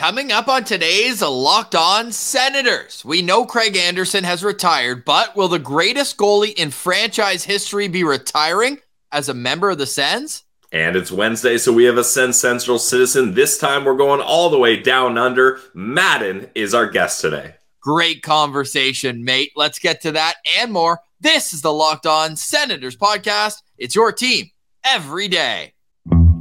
[0.00, 5.48] Coming up on today's Locked On Senators, we know Craig Anderson has retired, but will
[5.48, 8.78] the greatest goalie in franchise history be retiring
[9.12, 10.44] as a member of the Sens?
[10.72, 13.34] And it's Wednesday, so we have a Sens Central citizen.
[13.34, 15.60] This time we're going all the way down under.
[15.74, 17.56] Madden is our guest today.
[17.82, 19.52] Great conversation, mate.
[19.54, 21.00] Let's get to that and more.
[21.20, 23.56] This is the Locked On Senators podcast.
[23.76, 24.46] It's your team
[24.82, 25.74] every day.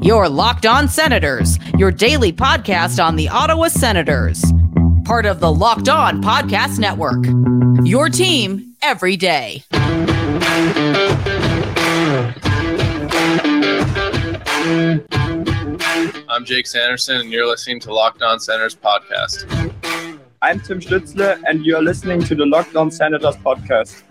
[0.01, 4.41] Your Locked On Senators, your daily podcast on the Ottawa Senators.
[5.03, 7.25] Part of the Locked On Podcast Network.
[7.85, 9.63] Your team every day.
[16.29, 19.45] I'm Jake Sanderson, and you're listening to Locked On Senators podcast.
[20.41, 24.03] I'm Tim Stützle, and you're listening to the Locked On Senators podcast.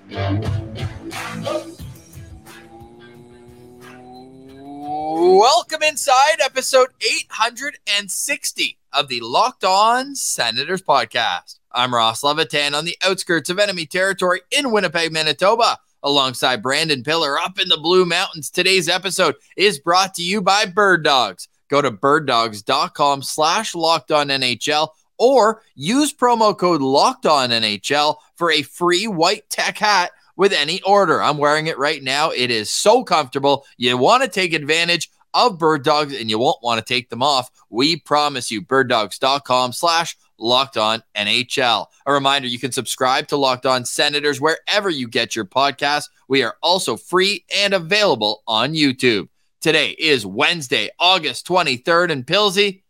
[5.10, 11.60] Welcome inside episode 860 of the Locked On Senators podcast.
[11.72, 17.38] I'm Ross Levitan on the outskirts of enemy territory in Winnipeg, Manitoba, alongside Brandon Piller
[17.38, 18.50] up in the Blue Mountains.
[18.50, 21.48] Today's episode is brought to you by Bird Dogs.
[21.70, 28.52] Go to birddogs.com slash locked on NHL or use promo code locked on NHL for
[28.52, 31.20] a free white tech hat with any order.
[31.20, 32.30] I'm wearing it right now.
[32.30, 33.66] It is so comfortable.
[33.76, 37.22] You want to take advantage of bird dogs and you won't want to take them
[37.22, 37.50] off.
[37.68, 41.86] We promise you birddogs.com slash locked on NHL.
[42.06, 46.08] A reminder, you can subscribe to Locked On Senators wherever you get your podcasts.
[46.28, 49.28] We are also free and available on YouTube.
[49.60, 52.82] Today is Wednesday, August 23rd in Pilsy.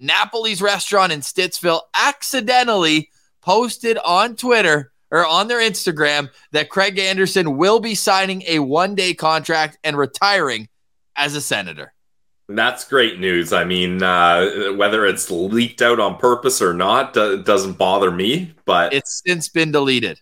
[0.00, 7.56] Napoli's restaurant in Stittsville accidentally posted on Twitter or on their Instagram that Craig Anderson
[7.56, 10.68] will be signing a one day contract and retiring
[11.16, 11.92] as a senator.
[12.48, 13.52] That's great news.
[13.52, 18.54] I mean, uh, whether it's leaked out on purpose or not uh, doesn't bother me,
[18.64, 20.20] but it's since been deleted.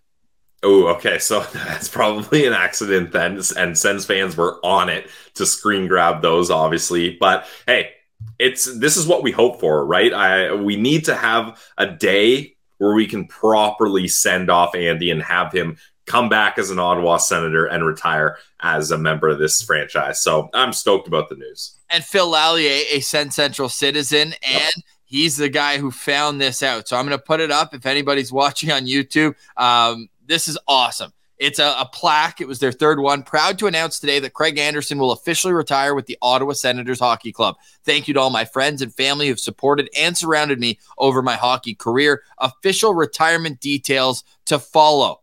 [0.65, 1.19] Oh, okay.
[1.19, 3.41] So that's probably an accident then.
[3.57, 7.17] And Sens fans were on it to screen grab those, obviously.
[7.21, 7.93] But hey,
[8.41, 10.13] it's this is what we hope for, right?
[10.13, 15.23] I we need to have a day where we can properly send off Andy and
[15.23, 15.77] have him
[16.07, 20.21] come back as an Ottawa Senator and retire as a member of this franchise.
[20.21, 21.77] So I'm stoked about the news.
[21.91, 24.73] And Phil Lallier, a SensCentral citizen, and yep.
[25.05, 26.89] he's the guy who found this out.
[26.89, 29.35] So I'm going to put it up if anybody's watching on YouTube.
[29.57, 31.13] Um, this is awesome.
[31.39, 32.41] It's a, a, plaque.
[32.41, 33.23] It was their third one.
[33.23, 37.31] Proud to announce today that Craig Anderson will officially retire with the Ottawa Senators Hockey
[37.31, 37.57] Club.
[37.85, 41.35] Thank you to all my friends and family who've supported and surrounded me over my
[41.35, 42.23] hockey career.
[42.39, 45.21] Official retirement details to follow.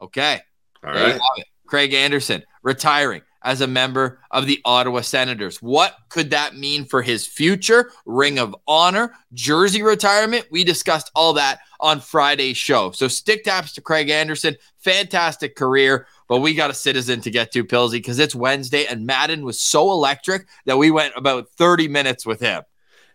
[0.00, 0.40] Okay.
[0.84, 1.20] All right.
[1.66, 5.62] Craig Anderson retiring as a member of the Ottawa Senators.
[5.62, 7.90] What could that mean for his future?
[8.04, 10.44] Ring of Honor, jersey retirement.
[10.50, 12.90] We discussed all that on Friday's show.
[12.90, 14.54] So stick taps to Craig Anderson.
[14.76, 16.06] Fantastic career.
[16.28, 19.58] But we got a citizen to get to, Pilsy, because it's Wednesday and Madden was
[19.58, 22.64] so electric that we went about 30 minutes with him.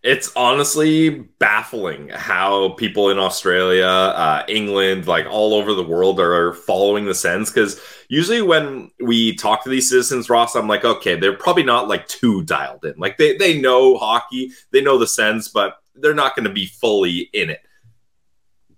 [0.03, 6.53] It's honestly baffling how people in Australia, uh, England, like all over the world are
[6.53, 7.49] following the Sens.
[7.49, 7.79] Because
[8.13, 12.07] usually when we talk to these citizens, Ross, I'm like, okay, they're probably not like
[12.07, 12.93] too dialed in.
[12.95, 16.67] Like they, they know hockey, they know the Sens, but they're not going to be
[16.67, 17.61] fully in it.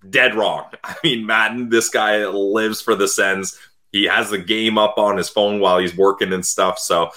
[0.09, 0.69] Dead wrong.
[0.85, 3.59] I mean, Madden, this guy lives for the Sens.
[3.91, 6.79] He has the game up on his phone while he's working and stuff.
[6.79, 7.11] So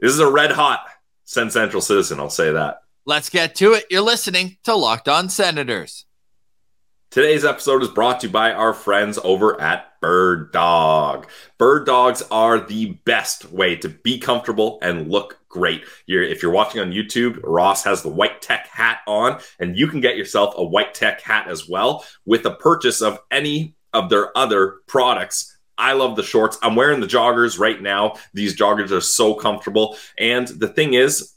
[0.00, 0.86] this is a red hot
[1.26, 2.20] SensCentral citizen.
[2.20, 2.82] I'll say that.
[3.06, 3.86] Let's get to it.
[3.90, 6.05] You're listening to Locked On Senators.
[7.10, 11.26] Today's episode is brought to you by our friends over at Bird Dog.
[11.56, 15.84] Bird Dogs are the best way to be comfortable and look great.
[16.04, 19.86] You're, if you're watching on YouTube, Ross has the white tech hat on, and you
[19.86, 24.10] can get yourself a white tech hat as well with a purchase of any of
[24.10, 25.56] their other products.
[25.78, 26.58] I love the shorts.
[26.62, 28.16] I'm wearing the joggers right now.
[28.34, 29.96] These joggers are so comfortable.
[30.18, 31.32] And the thing is,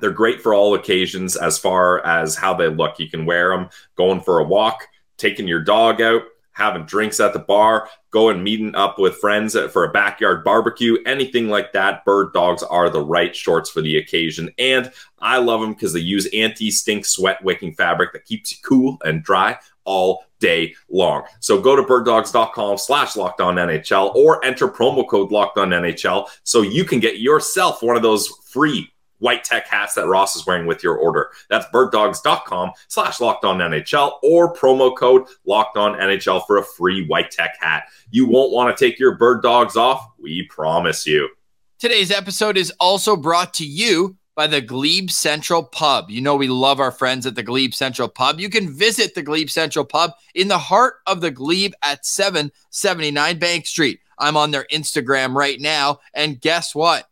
[0.00, 2.98] they're great for all occasions as far as how they look.
[2.98, 4.88] You can wear them going for a walk,
[5.24, 6.22] taking your dog out,
[6.52, 11.48] having drinks at the bar, going meeting up with friends for a backyard barbecue, anything
[11.48, 12.04] like that.
[12.04, 14.50] Bird dogs are the right shorts for the occasion.
[14.58, 18.58] And I love them because they use anti stink sweat wicking fabric that keeps you
[18.62, 21.24] cool and dry all day long.
[21.40, 26.28] So go to birddogs.com slash locked on NHL or enter promo code locked on NHL
[26.42, 28.90] so you can get yourself one of those free
[29.24, 31.30] white tech hats that Ross is wearing with your order.
[31.48, 37.06] That's birddogs.com slash locked on NHL or promo code locked on NHL for a free
[37.06, 37.84] white tech hat.
[38.10, 40.06] You won't want to take your bird dogs off.
[40.18, 41.30] We promise you.
[41.78, 46.10] Today's episode is also brought to you by the Glebe Central Pub.
[46.10, 48.38] You know, we love our friends at the Glebe Central Pub.
[48.38, 53.38] You can visit the Glebe Central Pub in the heart of the Glebe at 779
[53.38, 54.00] Bank Street.
[54.18, 56.00] I'm on their Instagram right now.
[56.12, 57.08] And guess what?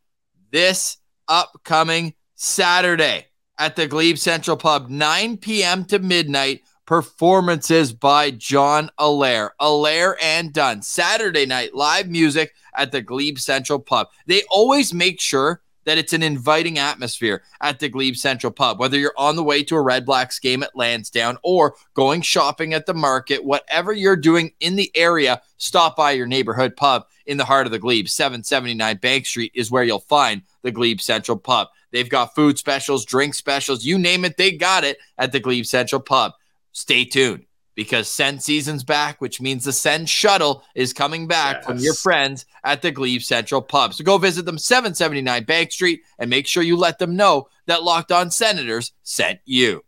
[0.50, 3.26] This upcoming Saturday
[3.58, 5.84] at the Glebe Central Pub, 9 p.m.
[5.86, 9.50] to midnight, performances by John Allaire.
[9.60, 10.82] Allaire and Dunn.
[10.82, 14.08] Saturday night, live music at the Glebe Central Pub.
[14.26, 18.78] They always make sure that it's an inviting atmosphere at the Glebe Central Pub.
[18.78, 22.74] Whether you're on the way to a Red Blacks game at Lansdowne or going shopping
[22.74, 27.36] at the market, whatever you're doing in the area, stop by your neighborhood pub in
[27.36, 28.08] the heart of the Glebe.
[28.08, 31.68] 779 Bank Street is where you'll find the Glebe Central Pub.
[31.90, 35.66] They've got food specials, drink specials, you name it, they got it at the Glebe
[35.66, 36.32] Central Pub.
[36.72, 37.44] Stay tuned
[37.74, 41.64] because Sens season's back, which means the Sens shuttle is coming back yes.
[41.66, 43.94] from your friends at the Glebe Central Pub.
[43.94, 47.82] So go visit them 779 Bank Street and make sure you let them know that
[47.82, 49.84] Locked On Senators sent you.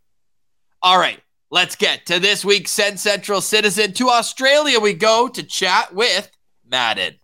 [0.82, 3.92] All right, let's get to this week's SensCentral Citizen.
[3.94, 6.30] To Australia we go to chat with
[6.66, 7.16] Madden.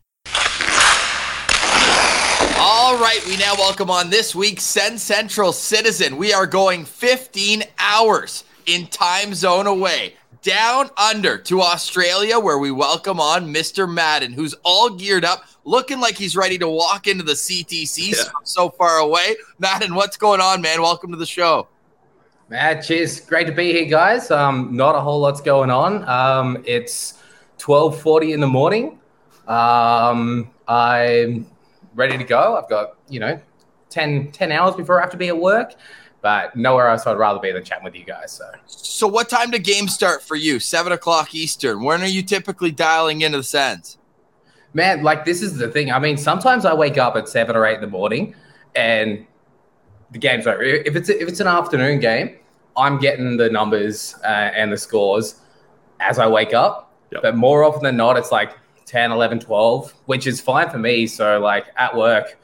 [2.63, 6.19] All right, we now welcome on this week's SensCentral Citizen.
[6.19, 12.71] We are going 15 hours in time zone away down under to Australia, where we
[12.71, 13.91] welcome on Mr.
[13.91, 18.25] Madden, who's all geared up, looking like he's ready to walk into the CTC yeah.
[18.45, 19.37] so far away.
[19.59, 20.83] Madden, what's going on, man?
[20.83, 21.67] Welcome to the show.
[22.51, 23.21] Man, cheers.
[23.21, 24.31] Great to be here, guys.
[24.31, 26.07] Um, not a whole lot's going on.
[26.07, 27.15] Um, it's
[27.59, 28.99] 12.40 in the morning.
[29.49, 31.47] Um, I'm
[31.95, 32.57] ready to go.
[32.57, 33.41] I've got, you know,
[33.91, 35.75] 10, 10 hours before I have to be at work.
[36.23, 38.33] But nowhere else I'd rather be than chatting with you guys.
[38.33, 40.61] So, so what time do games start for you?
[40.61, 41.83] Seven o'clock Eastern.
[41.83, 43.97] When are you typically dialing into the Sens?
[44.75, 45.91] Man, like this is the thing.
[45.91, 48.35] I mean, sometimes I wake up at seven or eight in the morning,
[48.77, 49.27] and
[50.11, 50.63] the game's over.
[50.63, 52.37] If it's if it's an afternoon game,
[52.77, 55.41] I'm getting the numbers uh, and the scores
[56.01, 56.93] as I wake up.
[57.13, 57.23] Yep.
[57.23, 58.57] But more often than not, it's like
[58.91, 61.07] 10, 11, 12, which is fine for me.
[61.07, 62.37] So like at work,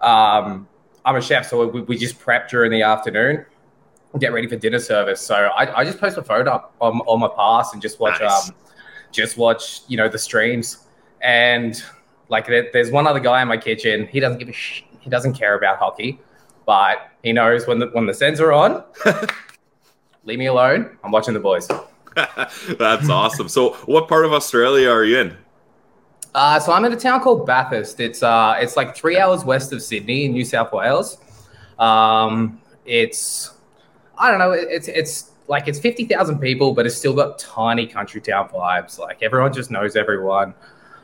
[0.00, 0.68] um,
[1.04, 3.44] I'm a chef, so we, we just prep during the afternoon,
[4.20, 5.20] get ready for dinner service.
[5.20, 8.20] So I, I just post a photo up on, on my pass and just watch
[8.20, 8.48] nice.
[8.48, 8.54] um
[9.10, 10.86] just watch you know the streams
[11.20, 11.82] and
[12.28, 14.06] like there's one other guy in my kitchen.
[14.06, 16.20] He doesn't give a sh- he doesn't care about hockey,
[16.64, 18.84] but he knows when the when the Sens are on.
[20.24, 20.96] leave me alone.
[21.02, 21.68] I'm watching the boys.
[22.78, 23.48] That's awesome.
[23.48, 25.36] So, what part of Australia are you in?
[26.36, 27.98] Uh, so I'm in a town called Bathurst.
[27.98, 31.16] It's uh, it's like three hours west of Sydney in New South Wales.
[31.78, 33.54] Um, it's
[34.18, 34.52] I don't know.
[34.52, 38.98] It's it's like it's fifty thousand people, but it's still got tiny country town vibes.
[38.98, 40.52] Like everyone just knows everyone.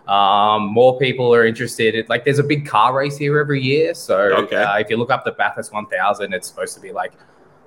[0.06, 1.94] Um, more people are interested.
[1.94, 3.94] In, like there's a big car race here every year.
[3.94, 4.56] So okay.
[4.56, 7.14] uh, if you look up the Bathurst 1000, it's supposed to be like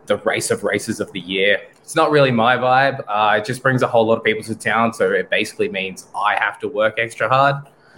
[0.08, 1.62] the race of races of the year.
[1.78, 3.04] It's not really my vibe.
[3.08, 6.08] Uh, it just brings a whole lot of people to town, so it basically means
[6.16, 7.56] I have to work extra hard.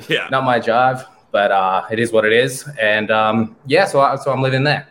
[0.08, 2.70] Yeah, not my job, but uh, it is what it is.
[2.80, 4.88] And um, yeah, so I, so I'm living there.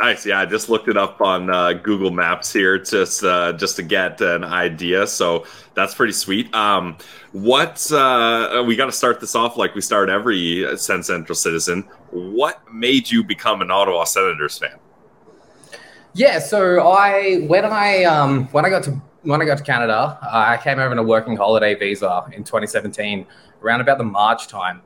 [0.00, 0.24] Nice.
[0.24, 3.82] Yeah, I just looked it up on uh, Google Maps here just uh, just to
[3.82, 5.06] get an idea.
[5.06, 6.52] So that's pretty sweet.
[6.54, 6.96] Um,
[7.32, 11.82] what uh, we got to start this off like we start every SensCentral citizen.
[12.10, 14.78] What made you become an Ottawa Senators fan?
[16.14, 20.18] Yeah, so I when I um when I got to when I got to Canada,
[20.22, 23.26] uh, I came over on a working holiday visa in 2017,
[23.62, 24.82] around about the March time,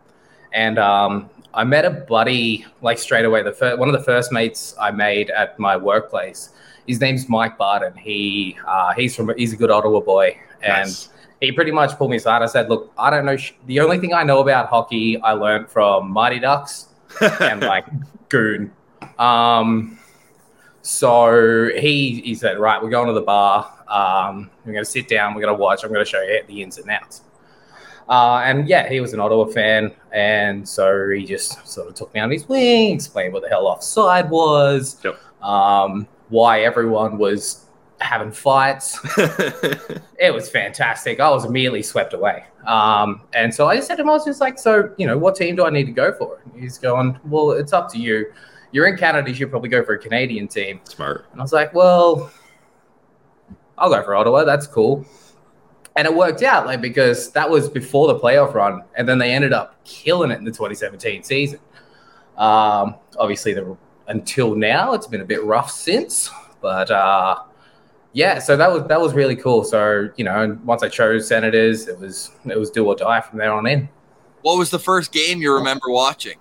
[0.52, 3.43] and um, I met a buddy like straight away.
[3.43, 6.50] The first, one of the first mates I made at my workplace.
[6.87, 7.97] His name's Mike Barton.
[7.97, 11.09] He uh, he's from he's a good Ottawa boy, and nice.
[11.40, 12.43] he pretty much pulled me aside.
[12.43, 13.37] I said, "Look, I don't know.
[13.37, 16.88] Sh- the only thing I know about hockey I learned from Mighty Ducks
[17.40, 17.87] and like
[18.28, 18.73] Goon."
[19.19, 19.99] Um,
[20.85, 23.73] so he he said, right, we're going to the bar.
[23.88, 25.35] Um, we're going to sit down.
[25.35, 25.83] We're going to watch.
[25.83, 27.23] I'm going to show you the ins and outs.
[28.07, 32.12] Uh, and yeah, he was an Ottawa fan, and so he just sort of took
[32.12, 35.19] me on his wing, explained what the hell offside was, yep.
[35.43, 37.64] um, why everyone was
[37.99, 38.99] having fights.
[40.19, 41.19] it was fantastic.
[41.19, 42.45] I was immediately swept away.
[42.67, 45.17] Um, and so I just said to him, I was just like, so, you know,
[45.17, 46.43] what team do I need to go for?
[46.45, 48.31] And he's going, well, it's up to you
[48.75, 50.81] you're in Canada, you should probably go for a Canadian team.
[50.83, 51.26] Smart.
[51.31, 52.28] And I was like, well,
[53.78, 54.43] I'll go for Ottawa.
[54.43, 55.07] That's cool.
[55.95, 59.33] And it worked out like because that was before the playoff run, and then they
[59.33, 61.61] ended up killing it in the 2017 season.
[62.37, 63.76] Um, obviously, the,
[64.09, 66.28] until now, it's been a bit rough since,
[66.61, 67.45] but uh,
[68.12, 69.62] yeah, so that was that was really cool.
[69.62, 73.38] So you know, once I chose Senators, it was it was do or die from
[73.38, 73.88] there on in.
[74.43, 76.38] What was the first game you remember watching?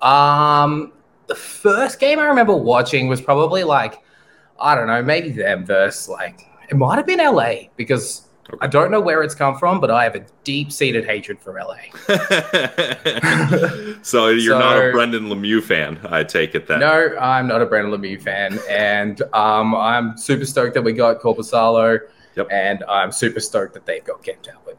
[0.00, 0.92] Um,
[1.28, 4.02] the first game I remember watching was probably like,
[4.58, 8.28] I don't know, maybe them versus like it might have been LA because
[8.60, 11.52] I don't know where it's come from, but I have a deep seated hatred for
[11.60, 11.76] LA.
[14.02, 16.80] so you're not a Brendan Lemieux fan, I take it then.
[16.80, 21.20] No, I'm not a Brendan Lemieux fan, and um, I'm super stoked that we got
[21.20, 22.00] Korpisalo,
[22.36, 22.48] Yep.
[22.50, 24.78] and I'm super stoked that they've got Kent Talbot.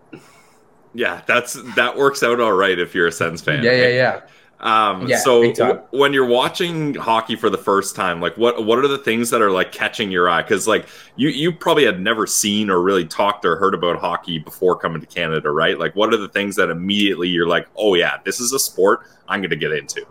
[0.96, 3.64] Yeah, that's that works out all right if you're a Sens fan.
[3.64, 4.22] Yeah, yeah, yeah.
[4.62, 8.78] Um, Yeah, so w- when you're watching hockey for the first time, like what what
[8.80, 10.42] are the things that are like catching your eye?
[10.42, 14.38] Because like you you probably had never seen or really talked or heard about hockey
[14.38, 15.80] before coming to Canada, right?
[15.80, 19.02] Like what are the things that immediately you're like, oh yeah, this is a sport
[19.30, 20.06] I'm going to get into.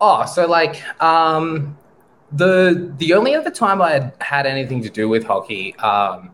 [0.00, 1.76] Oh, so like um,
[2.32, 6.30] the the only other time I had had anything to do with hockey, um,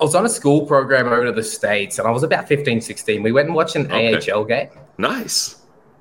[0.00, 2.80] I was on a school program over to the states, and I was about 15,
[2.80, 3.20] 16.
[3.22, 4.30] We went and watched an Okay.
[4.30, 4.68] AHL game.
[4.96, 5.56] Nice.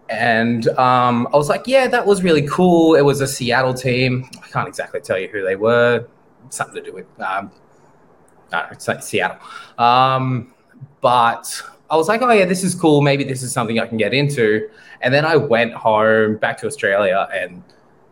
[0.09, 2.95] And um, I was like, yeah, that was really cool.
[2.95, 4.29] It was a Seattle team.
[4.41, 6.07] I can't exactly tell you who they were.
[6.49, 7.51] Something to do with, um,
[8.53, 9.37] I it's like Seattle.
[9.77, 10.53] Um,
[11.01, 13.01] but I was like, oh, yeah, this is cool.
[13.01, 14.69] Maybe this is something I can get into.
[15.01, 17.63] And then I went home back to Australia and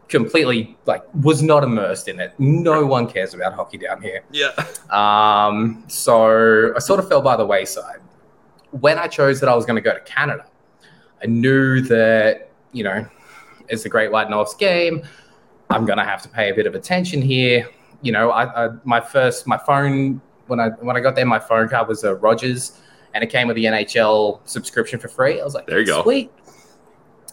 [0.07, 2.33] completely like was not immersed in it.
[2.37, 4.23] No one cares about hockey down here.
[4.31, 4.51] Yeah.
[4.89, 7.99] Um, so I sort of fell by the wayside.
[8.71, 10.45] When I chose that I was going to go to Canada,
[11.25, 13.03] I knew that, you know,
[13.67, 15.01] it's the Great White North's game.
[15.71, 17.67] I'm going to have to pay a bit of attention here.
[18.03, 21.39] You know, I, I my first, my phone, when I when I got there, my
[21.39, 22.79] phone card was a Rogers
[23.15, 25.41] and it came with the NHL subscription for free.
[25.41, 26.03] I was like, There you go.
[26.03, 26.31] Sweet.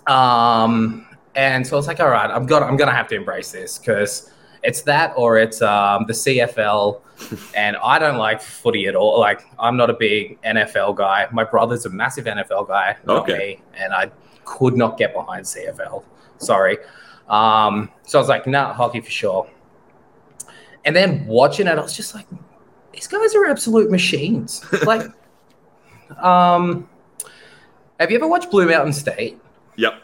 [0.07, 3.53] Um, and so I was like, all right, I'm gonna I'm gonna have to embrace
[3.53, 4.32] this because
[4.63, 7.01] it's that or it's um, the CFL,
[7.57, 9.19] and I don't like footy at all.
[9.21, 11.27] Like I'm not a big NFL guy.
[11.33, 13.39] My brother's a massive NFL guy, not Okay.
[13.39, 14.11] me, and I
[14.45, 16.05] could not get behind CFL.
[16.39, 16.79] Sorry.
[17.29, 19.49] Um, so I was like, nah, hockey for sure.
[20.85, 22.27] And then watching it, I was just like,
[22.93, 24.65] these guys are absolute machines.
[24.85, 25.03] Like,
[26.19, 26.89] um,
[28.01, 29.41] have you ever watched Blue Mountain State?
[29.77, 29.95] Yep.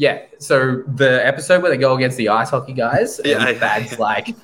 [0.00, 0.22] Yeah.
[0.38, 3.98] So the episode where they go against the ice hockey guys, and Yeah, I- Thad's
[3.98, 4.34] like,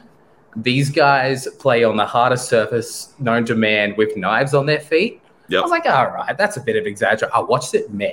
[0.55, 5.23] these guys play on the hardest surface known to man with knives on their feet.
[5.49, 5.59] Yep.
[5.61, 7.31] I was like, all right, that's a bit of exaggeration.
[7.35, 8.13] I watched it, man.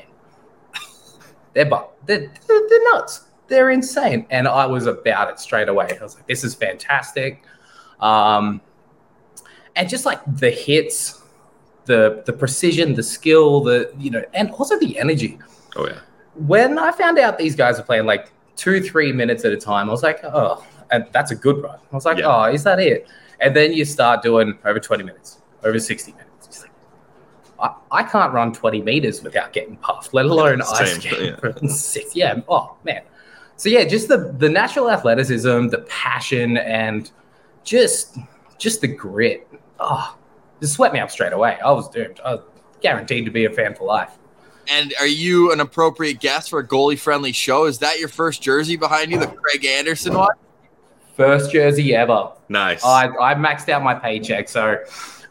[1.53, 3.25] They're, bu- they're, they're, they're nuts.
[3.47, 4.25] They're insane.
[4.29, 5.97] And I was about it straight away.
[5.99, 7.43] I was like, this is fantastic.
[7.99, 8.61] Um,
[9.75, 11.21] and just like the hits,
[11.85, 15.39] the the precision, the skill, the you know, and also the energy
[15.75, 15.99] Oh yeah.
[16.35, 19.89] When I found out these guys are playing like two, three minutes at a time,
[19.89, 21.79] I was like, oh, and that's a good run.
[21.91, 22.27] I was like, Yeah.
[22.27, 23.07] oh, is that it?
[23.39, 26.61] And then you start doing over 20 minutes, over 60 minutes.
[26.61, 26.71] Like,
[27.91, 31.35] I, I can't run 20 meters without getting puffed, let alone ice skating yeah.
[31.37, 32.15] for six.
[32.15, 32.41] Yeah.
[32.47, 33.01] Oh, man.
[33.57, 37.11] So, yeah, just the, the natural athleticism, the passion, and
[37.63, 38.17] just
[38.57, 39.47] just the grit.
[39.79, 40.15] Oh,
[40.61, 41.57] just swept me up straight away.
[41.63, 42.19] I was doomed.
[42.23, 42.43] I was
[42.81, 44.17] guaranteed to be a fan for life.
[44.67, 47.65] And are you an appropriate guest for a goalie friendly show?
[47.65, 50.35] Is that your first jersey behind you, the Craig Anderson one?
[51.15, 52.31] First jersey ever.
[52.49, 52.83] Nice.
[52.83, 54.49] I, I maxed out my paycheck.
[54.49, 54.77] So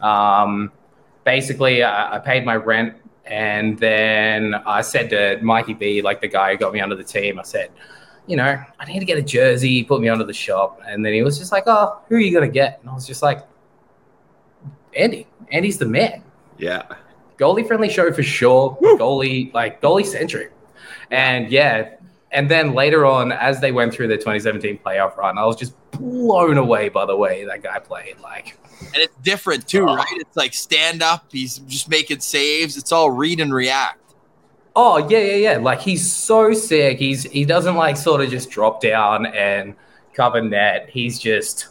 [0.01, 0.71] um,
[1.25, 2.97] basically, I, I paid my rent.
[3.25, 7.05] And then I said to Mikey B, like the guy who got me under the
[7.05, 7.71] team, I said,
[8.27, 9.69] you know, I need to get a jersey.
[9.69, 10.81] He put me onto the shop.
[10.87, 12.81] And then he was just like, oh, who are you going to get?
[12.81, 13.47] And I was just like,
[14.95, 15.27] Andy.
[15.51, 16.23] Andy's the man.
[16.59, 16.83] yeah.
[17.39, 18.77] Goalie friendly show for sure.
[18.83, 20.53] Goalie, like goalie centric.
[21.11, 21.95] And yeah.
[22.31, 25.75] And then later on, as they went through the 2017 playoff run, I was just
[25.91, 28.19] blown away by the way that guy played.
[28.21, 29.97] Like, And it's different too, Oh.
[29.97, 30.07] right?
[30.13, 32.77] It's like stand up, he's just making saves.
[32.79, 33.99] It's all read and react.
[34.75, 35.57] Oh yeah, yeah, yeah.
[35.59, 36.99] Like he's so sick.
[36.99, 39.75] He's he doesn't like sort of just drop down and
[40.15, 40.89] cover net.
[40.91, 41.69] He's just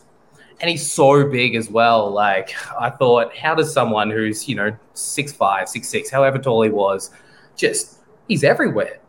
[0.61, 2.09] and he's so big as well.
[2.09, 6.61] Like I thought, how does someone who's, you know, six five, six six, however tall
[6.61, 7.11] he was,
[7.55, 8.99] just he's everywhere.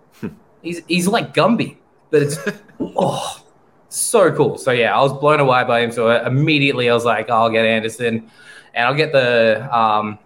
[0.63, 1.77] he's he's like Gumby.
[2.11, 2.39] But it's
[2.81, 3.45] oh
[3.91, 4.57] so cool.
[4.59, 5.93] So yeah, I was blown away by him.
[5.93, 8.31] So immediately I was like, oh, I'll get Anderson
[8.75, 10.19] and I'll get the um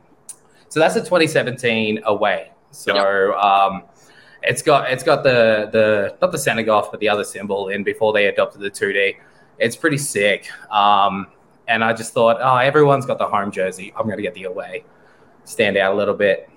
[0.69, 2.51] so that's the 2017 away.
[2.71, 2.93] So
[3.39, 3.85] um,
[4.43, 8.13] it's got it's got the the not the Senagoth but the other symbol in before
[8.13, 9.17] they adopted the 2D.
[9.59, 10.49] It's pretty sick.
[10.71, 11.27] Um,
[11.69, 13.93] and I just thought, oh, everyone's got the home jersey.
[13.97, 14.85] I'm going to get the away.
[15.45, 16.49] Stand out a little bit.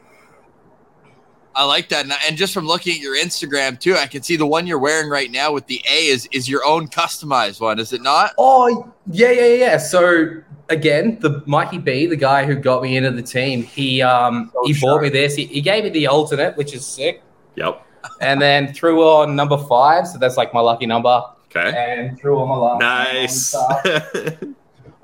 [1.56, 2.06] I like that.
[2.06, 4.80] And- And just from looking at your Instagram too, I can see the one you're
[4.80, 8.34] wearing right now with the A is is your own customized one, is it not?
[8.38, 9.78] Oh yeah, yeah, yeah.
[9.78, 14.52] So again, the Mikey B, the guy who got me into the team, he um
[14.54, 14.98] So he sharp.
[14.98, 15.36] bought me this.
[15.36, 17.22] He, he gave me the alternate, which is sick.
[17.56, 17.84] Yep.
[18.22, 21.22] and then threw on number five, so that's like my lucky number,
[21.56, 21.74] Okay.
[21.76, 22.80] and threw him a last.
[22.80, 23.56] Nice.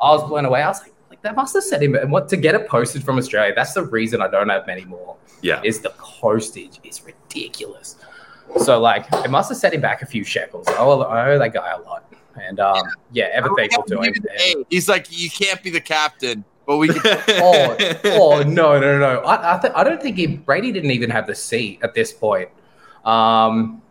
[0.01, 0.61] I was blown away.
[0.61, 1.95] I was like, like that must have set him.
[1.95, 3.53] And what to get it posted from Australia?
[3.55, 5.15] That's the reason I don't have many more.
[5.41, 5.61] yeah.
[5.63, 7.95] Is the postage is ridiculous.
[8.57, 10.67] So like, it must have set him back a few shekels.
[10.67, 12.05] I owe, I owe that guy a lot,
[12.41, 14.13] and um, yeah, ever thankful to him.
[14.13, 17.01] And- He's like, you can't be the captain, but we can.
[17.29, 17.75] oh,
[18.05, 19.19] oh no, no, no!
[19.21, 22.13] I I, th- I don't think he, Brady didn't even have the seat at this
[22.13, 22.49] point.
[23.03, 23.81] Um,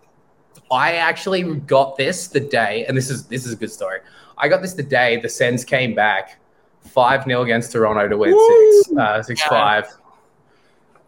[0.70, 4.00] I actually got this the day, and this is this is a good story.
[4.38, 6.40] I got this the day the Sens came back
[6.80, 9.86] five 0 against Toronto to win six uh, six five.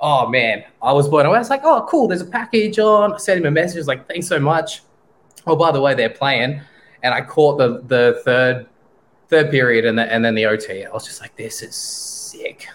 [0.00, 1.36] Oh man, I was blown away.
[1.36, 3.14] I was like, oh cool, there's a package on.
[3.14, 4.82] I sent him a message like, thanks so much.
[5.46, 6.60] Oh, by the way, they're playing,
[7.02, 8.66] and I caught the the third
[9.28, 10.84] third period and, the, and then the OT.
[10.84, 12.68] I was just like, this is sick.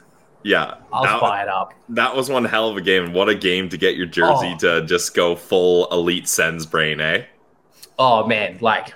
[0.44, 0.76] Yeah.
[0.92, 1.74] I'll That- buy it up.
[1.90, 3.14] That was one hell of a game.
[3.14, 4.58] What a game to get your jersey Oh.
[4.60, 7.24] to just go full elite sends brain, eh?
[8.00, 8.94] Oh man, like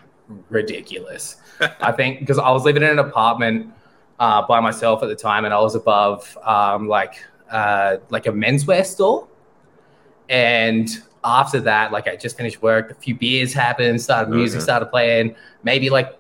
[0.50, 1.38] ridiculous.
[1.82, 3.72] I think because I was living in an apartment
[4.20, 8.32] uh, by myself at the time, and I was above um, like uh, like a
[8.32, 9.28] menswear store.
[10.30, 10.90] And
[11.24, 14.64] after that, like I just finished work, a few beers happened, started music Okay.
[14.64, 15.36] started playing.
[15.64, 16.18] Maybe like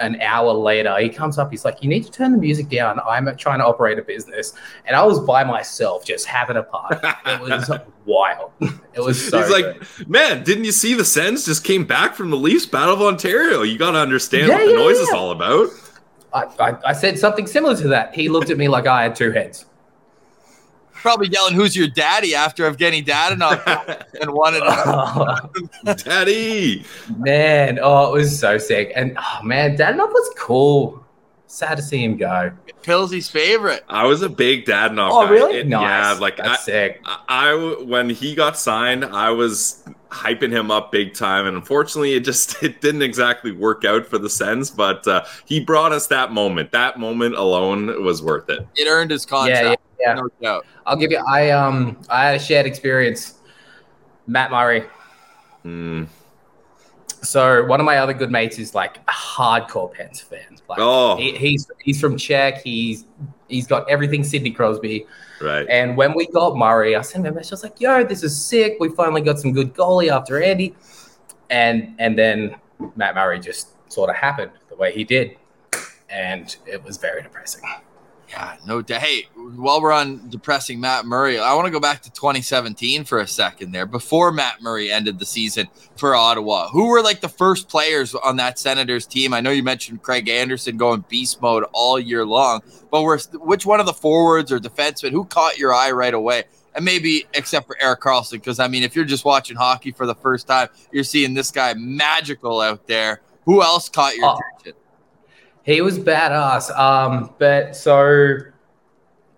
[0.00, 1.50] an hour later, he comes up.
[1.50, 3.00] He's like, "You need to turn the music down.
[3.06, 4.52] I'm trying to operate a business."
[4.86, 6.98] And I was by myself, just having a party.
[7.26, 7.70] It was
[8.06, 8.50] wild.
[8.94, 9.40] It was so.
[9.40, 10.08] He's like, good.
[10.08, 13.62] man, didn't you see the Sens just came back from the Leafs Battle of Ontario?
[13.62, 15.68] You got to understand Yeah, what the yeah, noise is all about.
[16.32, 18.14] I, I, I said something similar to that.
[18.14, 19.66] He looked at me like I had two heads.
[21.04, 23.60] Probably yelling, "Who's your daddy?" After Evgeny Dadonov
[24.22, 26.82] and one wanted Daddy.
[27.18, 28.90] man, oh, it was so sick.
[28.96, 31.04] And oh, man, Dadonov was cool.
[31.46, 32.50] Sad to see him go.
[32.82, 33.84] Pilsy's favorite.
[33.86, 35.30] I was a big Dadonov Oh, guy.
[35.32, 35.58] really?
[35.58, 36.14] It- nice.
[36.14, 37.02] Yeah, like I, sick.
[37.04, 39.84] I, I- when he got signed, I was
[40.14, 44.18] hyping him up big time, and unfortunately, it just it didn't exactly work out for
[44.18, 44.70] the Sens.
[44.70, 46.72] But uh, he brought us that moment.
[46.72, 48.66] That moment alone was worth it.
[48.76, 50.14] It earned his Yeah, yeah, yeah.
[50.14, 50.66] No doubt.
[50.86, 51.22] I'll give you.
[51.26, 53.34] I um, I had a shared experience.
[54.26, 54.84] Matt Murray.
[55.64, 56.06] Mm.
[57.22, 60.40] So one of my other good mates is like a hardcore Pens fan.
[60.68, 62.62] Like, Oh, he, he's he's from Czech.
[62.62, 63.04] He's
[63.48, 65.06] he's got everything Sidney Crosby.
[65.40, 65.66] right.
[65.68, 67.52] And when we got Murray, I sent him a message.
[67.52, 68.76] I was like, "Yo, this is sick.
[68.80, 70.74] We finally got some good goalie after Andy."
[71.50, 72.56] And and then
[72.96, 75.36] Matt Murray just sort of happened the way he did,
[76.08, 77.62] and it was very depressing.
[78.28, 79.02] Yeah, no doubt.
[79.02, 83.18] Hey, while we're on depressing Matt Murray, I want to go back to 2017 for
[83.20, 83.86] a second there.
[83.86, 88.36] Before Matt Murray ended the season for Ottawa, who were like the first players on
[88.36, 89.34] that Senators team?
[89.34, 93.66] I know you mentioned Craig Anderson going beast mode all year long, but were, which
[93.66, 96.44] one of the forwards or defensemen who caught your eye right away?
[96.74, 100.06] And maybe except for Erik Karlsson, because I mean, if you're just watching hockey for
[100.06, 103.20] the first time, you're seeing this guy magical out there.
[103.44, 104.38] Who else caught your Oh.
[104.58, 104.80] attention?
[105.62, 106.76] He was badass.
[106.76, 108.38] Um, but so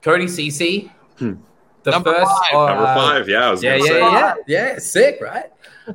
[0.06, 0.90] Cody Ceci.
[1.18, 1.34] Hmm.
[1.82, 2.54] the Number first five.
[2.54, 3.28] uh, Number five.
[3.28, 3.98] Yeah, I was Yeah, yeah, say.
[3.98, 4.78] yeah, yeah.
[4.78, 5.46] Sick, right?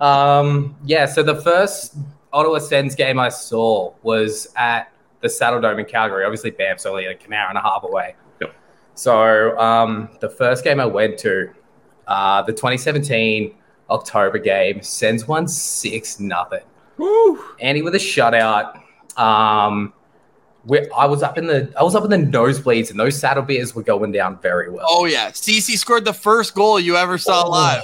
[0.01, 1.05] Um, yeah.
[1.05, 1.95] So the first
[2.33, 6.25] Ottawa Sens game I saw was at the Saddle Dome in Calgary.
[6.25, 8.15] Obviously, Banff's only like an hour and a half away.
[8.41, 8.53] Yep.
[8.95, 11.49] So um, the first game I went to,
[12.07, 13.55] uh, the 2017
[13.89, 16.63] October game, Sens won six nothing.
[16.97, 17.41] Woo.
[17.61, 18.81] Andy with a shutout.
[19.17, 19.93] Um,
[20.65, 23.43] we I was up in the I was up in the nosebleeds, and those saddle
[23.43, 24.85] beers were going down very well.
[24.87, 27.49] Oh yeah, Ceci scored the first goal you ever saw Oh.
[27.49, 27.83] live.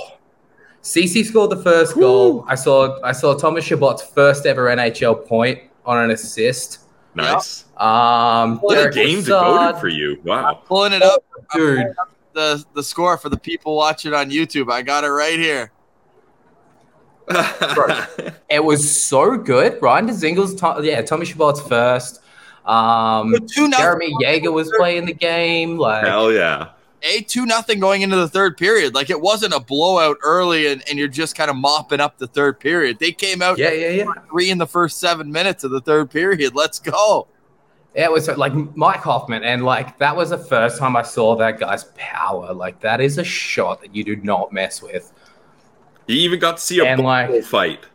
[0.81, 2.45] Ceci scored the first goal.
[2.47, 6.79] I saw I saw Thomas Chabot's first ever NHL point on an assist.
[7.15, 7.65] Nice.
[7.77, 10.21] Um, What a Derek game devoted for you.
[10.23, 10.61] Wow.
[10.65, 11.87] Pulling it up, dude.
[12.33, 14.71] the the score for the people watching on YouTube.
[14.71, 15.71] I got it right here.
[18.49, 19.81] It was so good.
[19.81, 22.21] Ryan Dzingel's, to- yeah, Tommy Chabot's first.
[22.67, 23.86] Um, The two nothing,
[24.19, 25.77] Jaromir Jagr was playing the game.
[25.77, 26.69] Like, Hell yeah.
[27.01, 28.93] a two nothing going into the third period.
[28.93, 32.27] Like it wasn't a blowout early, and, and you're just kind of mopping up the
[32.27, 32.99] third period.
[32.99, 34.06] They came out yeah, yeah, yeah.
[34.30, 36.56] three in the first seven minutes of the third period.
[36.56, 37.27] Let's go.
[37.95, 41.60] It was like Mike Hoffman, and like that was the first time I saw that
[41.60, 42.53] guy's power.
[42.53, 45.12] Like that is a shot that you do not mess with.
[46.06, 47.86] You even got to see a And, like- fight.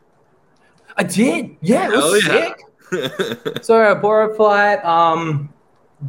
[0.97, 2.53] I did, yeah, it Hell was yeah.
[3.63, 5.53] So a Boro fight, um,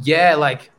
[0.01, 0.71] yeah, like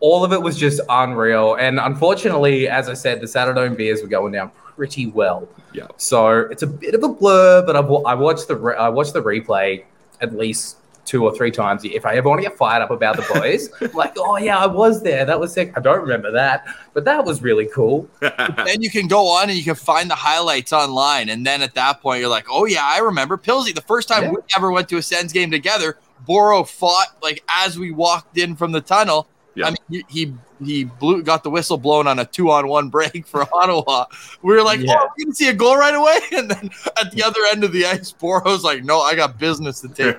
[0.00, 1.54] all of it was just unreal.
[1.54, 5.48] And unfortunately, as I said, the Saturday beers were going down pretty well.
[5.72, 5.86] Yeah.
[5.96, 9.12] So it's a bit of a blur, but I've, I watched the re- I watched
[9.12, 9.84] the replay
[10.20, 11.84] at least two or three times.
[11.84, 14.58] If I ever want to get fired up about the boys, I'm like, oh yeah,
[14.58, 15.24] I was there.
[15.24, 15.72] That was sick.
[15.76, 18.08] I don't remember that, but that was really cool.
[18.20, 21.28] then you can go on and you can find the highlights online.
[21.28, 23.74] And then at that point, you're like, oh, yeah, I remember Pilsy.
[23.74, 24.30] The first time Yeah.
[24.30, 28.56] we ever went to a Sens game together, Boro fought like as we walked in
[28.56, 29.28] from the tunnel.
[29.56, 29.66] Yeah.
[29.66, 32.88] I mean, he, he he blew got the whistle blown on a two on one
[32.88, 34.06] break for Ottawa.
[34.42, 34.96] We were like, Yeah.
[34.98, 36.18] oh, we can see a goal right away.
[36.32, 39.80] And then at the other end of the ice, Boro's like, no, I got business
[39.82, 40.18] to take.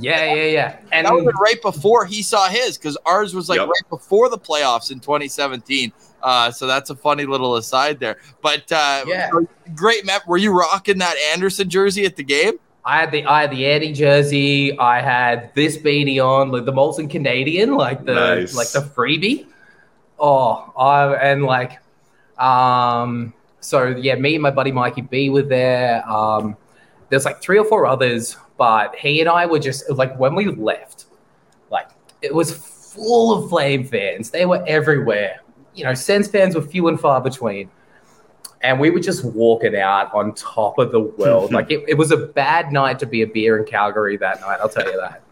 [0.00, 0.76] Yeah, yeah, yeah.
[0.92, 3.68] And that was right before he saw his because ours was like Yep.
[3.68, 5.92] right before the playoffs in 2017.
[6.22, 8.18] Uh, so that's a funny little aside there.
[8.42, 9.30] But uh, Yeah.
[9.74, 10.26] great map.
[10.26, 12.54] Were you rocking that Anderson jersey at the game?
[12.84, 14.78] I had the I had the Eddie jersey.
[14.78, 18.54] I had this beanie on, like the Molson Canadian, like the Nice.
[18.56, 19.46] like the freebie.
[20.18, 21.78] Oh, I and like,
[22.38, 26.06] um, so yeah, me and my buddy Mikey B were there.
[26.10, 26.56] Um,
[27.10, 30.46] there's like three or four others, but he and I were just like when we
[30.46, 31.06] left,
[31.70, 31.88] like
[32.22, 34.30] it was full of Flame fans.
[34.30, 35.40] They were everywhere.
[35.74, 37.70] You know, Sens fans were few and far between
[38.62, 41.52] and we were just walking out on top of the world.
[41.58, 44.58] like it, it was a bad night to be a beer in Calgary that night.
[44.60, 45.22] I'll tell you that.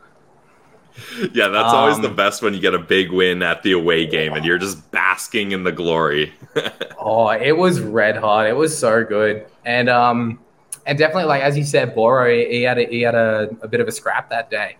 [1.34, 4.06] yeah, that's always the Um, best when you get a big win at the away
[4.06, 6.32] game and you're just basking in the glory.
[7.00, 8.48] Oh, it was red hot.
[8.48, 10.40] It was so good, and um,
[10.88, 13.80] and definitely like as you said, Boro he had a, he had a, a bit
[13.80, 14.76] of a scrap that day.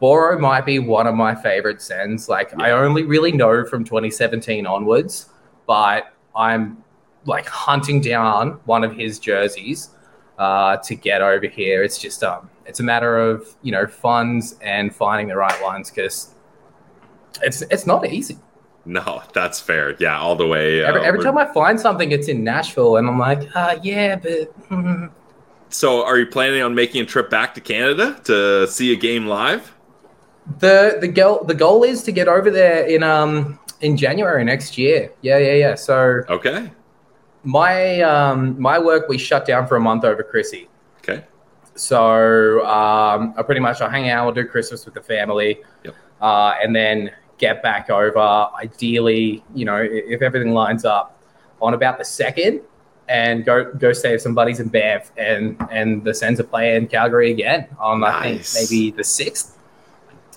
[0.00, 2.28] Boro might be one of my favorite sends.
[2.28, 5.28] Like I only really know from 2017 onwards,
[5.66, 6.82] but I'm
[7.26, 9.90] like hunting down one of his jerseys
[10.38, 11.84] uh, to get over here.
[11.84, 15.90] It's just um, it's a matter of you know funds and finding the right ones
[15.90, 16.34] because
[17.42, 18.38] it's it's not easy.
[18.84, 19.94] No, that's fair.
[20.00, 20.84] Yeah, all the way.
[20.84, 24.16] uh, Every, every time I find something, it's in Nashville, and I'm like, uh, yeah,
[24.16, 25.10] but mm,
[25.68, 29.26] So, are you planning on making a trip back to Canada to see a game
[29.26, 29.72] live?
[30.58, 34.76] the the goal the goal is to get over there in um in January next
[34.76, 35.12] year.
[35.20, 35.74] Yeah, yeah, yeah.
[35.76, 36.68] So Okay.
[37.44, 40.68] my um my work we shut down for a month over Chrissy.
[40.98, 41.24] Okay.
[41.76, 45.94] So um, I pretty much I'll hang out, I'll do Christmas with the family, Yep.
[46.20, 48.48] uh, and then get back over.
[48.54, 51.18] Ideally, you know, if everything lines up,
[51.60, 52.60] on about the second,
[53.08, 57.30] and go go with some buddies in Banff, and and the Sens are playing Calgary
[57.30, 59.58] again on I think maybe the sixth.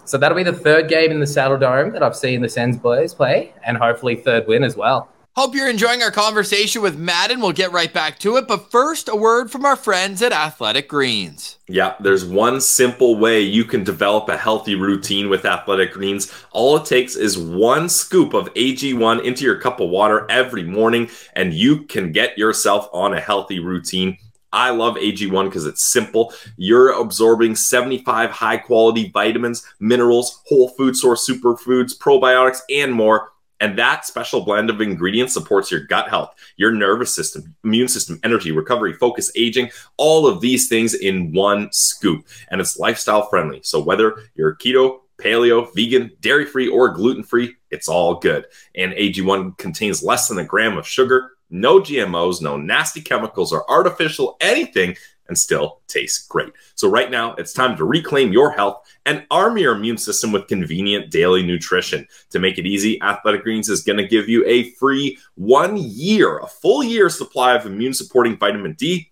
[0.04, 2.78] So that'll be the third game in the Saddle Dome that I've seen the Sens
[2.78, 5.10] boys play, and hopefully third win as well.
[5.38, 7.42] Hope you're enjoying our conversation with Madden.
[7.42, 8.48] We'll get right back to it.
[8.48, 11.58] But first, a word from our friends at Athletic Greens.
[11.68, 16.32] Yeah, there's one simple way you can develop a healthy routine with Athletic Greens.
[16.54, 21.10] All it takes is one scoop of AG1 into your cup of water every morning,
[21.34, 24.18] and you can get yourself on a healthy routine.
[24.54, 26.34] I love AG1 because it's simple.
[26.56, 33.34] You're absorbing 75 high quality vitamins, minerals, whole food source superfoods, probiotics, and more.
[33.60, 38.20] And that special blend of ingredients supports your gut health, your nervous system, immune system,
[38.24, 42.26] energy, recovery, focus, aging, all of these things in one scoop.
[42.50, 43.62] And it's lifestyle friendly.
[43.64, 48.46] So whether you're keto, paleo, vegan, dairy free, or gluten free, it's all good.
[48.76, 53.70] And AG1 contains less than a gram of sugar, no GMOs, no nasty chemicals or
[53.70, 54.96] artificial anything,
[55.28, 56.54] and still tastes great.
[56.76, 60.48] So right now, it's time to reclaim your health and arm your immune system with
[60.48, 62.08] convenient daily nutrition.
[62.32, 66.40] To make it easy, Athletic Greens is going to give you a free one year,
[66.40, 69.12] a full year supply of immune supporting vitamin D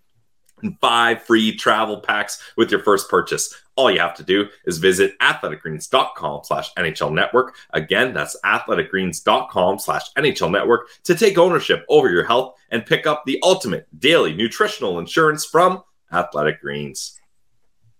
[0.62, 3.54] and five free travel packs with your first purchase.
[3.76, 7.56] All you have to do is visit athleticgreens.com slash NHL network.
[7.70, 13.24] Again, that's athleticgreens.com slash NHL network to take ownership over your health and pick up
[13.24, 15.82] the ultimate daily nutritional insurance from
[16.14, 17.20] Athletic Greens.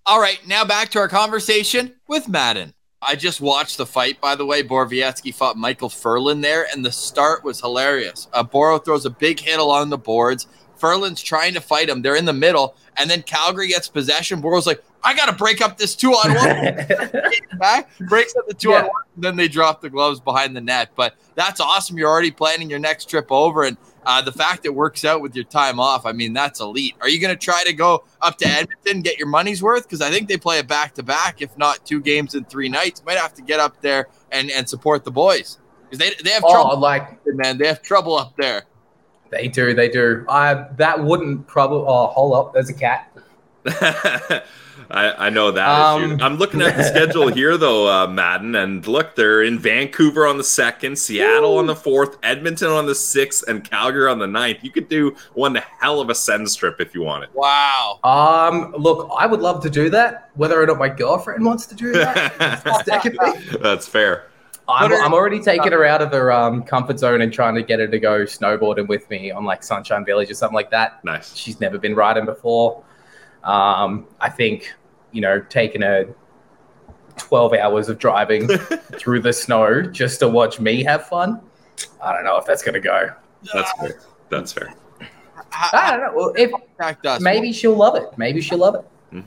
[0.07, 2.74] All right, now back to our conversation with Madden.
[3.03, 4.62] I just watched the fight, by the way.
[4.62, 8.29] Borowiecki fought Michael Furlan there, and the start was hilarious.
[8.33, 10.46] Uh, Boro throws a big hit along the boards.
[10.79, 12.03] Furlan's trying to fight him.
[12.03, 14.40] They're in the middle, and then Calgary gets possession.
[14.40, 17.59] Boro's like, I got to break up this two on one.
[17.59, 18.90] back, breaks up the two-on-one.
[19.14, 20.90] and then they drop the gloves behind the net.
[20.96, 21.98] But that's awesome.
[21.98, 25.35] You're already planning your next trip over, and uh, the fact it works out with
[25.35, 26.95] your time off, I mean, that's elite.
[27.01, 29.85] Are you going to try to go up to Edmonton, get your money's worth?
[29.85, 32.69] Because I think they play a back to back, if not two games in three
[32.69, 33.03] nights.
[33.05, 36.45] Might have to get up there and, and support the boys because they, they have
[36.45, 37.59] oh, trouble, like man.
[37.59, 38.64] They have trouble up there.
[39.31, 40.25] They do, they do.
[40.29, 41.85] I that wouldn't probably.
[41.87, 43.11] Oh, hold up, there's a cat.
[44.90, 45.68] I, I know that.
[45.68, 46.24] Um, issue.
[46.24, 50.37] I'm looking at the schedule here, though, uh, Madden, and look, they're in Vancouver on
[50.37, 54.59] the second, Seattle on the fourth, Edmonton on the sixth, and Calgary on the ninth.
[54.62, 58.00] You could do one hell of a send strip if you want Wow.
[58.05, 60.31] Um, look, I would love to do that.
[60.35, 63.35] Whether or not my girlfriend wants to do that, that's the second thing.
[63.37, 63.62] it.
[63.62, 64.27] That's fair.
[64.66, 67.81] I'm, I'm already taking her out of her um, comfort zone and trying to get
[67.81, 71.05] her to go snowboarding with me on like Sunshine Village or something like that.
[71.05, 71.37] Nice.
[71.37, 72.83] She's never been riding before.
[73.44, 74.72] Um, I think,
[75.12, 76.07] you know, taking a
[77.18, 78.48] 12 hours of driving
[78.98, 81.40] through the snow just to watch me have fun.
[82.02, 83.11] I don't know if that's going to go.
[83.52, 84.00] That's fair.
[84.30, 84.74] That's fair.
[85.52, 86.12] I don't know.
[86.16, 88.07] Well, if maybe she'll love it.
[88.16, 88.85] Maybe she'll love it.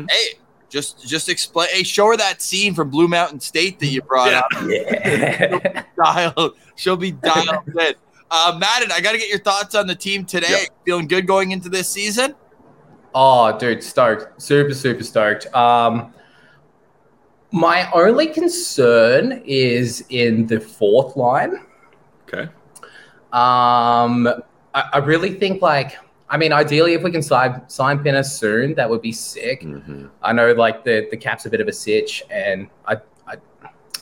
[0.10, 1.70] Hey, just just explain.
[1.72, 4.40] Hey, show her that scene from Blue Mountain State that you brought Yeah.
[4.40, 4.48] up.
[4.68, 5.84] Yeah.
[6.04, 6.56] Dialed.
[6.76, 7.94] She'll be dialed in.
[8.30, 10.48] Uh, Madden, I got to get your thoughts on the team today.
[10.50, 10.66] Yeah.
[10.86, 12.36] Feeling good going into this season?
[13.20, 14.40] Oh, dude, stoked.
[14.40, 15.52] Super, super stoked.
[15.56, 16.14] Um,
[17.52, 21.66] my only concern is in the fourth line.
[22.28, 22.44] Okay.
[23.34, 24.28] Um,
[24.76, 25.98] I, I really think like,
[26.30, 29.64] I mean, ideally, if we can sign sign Pinner soon, that would be sick.
[29.64, 30.12] Mhm.
[30.22, 33.38] I know like the the cap's a bit of a sitch, and I I,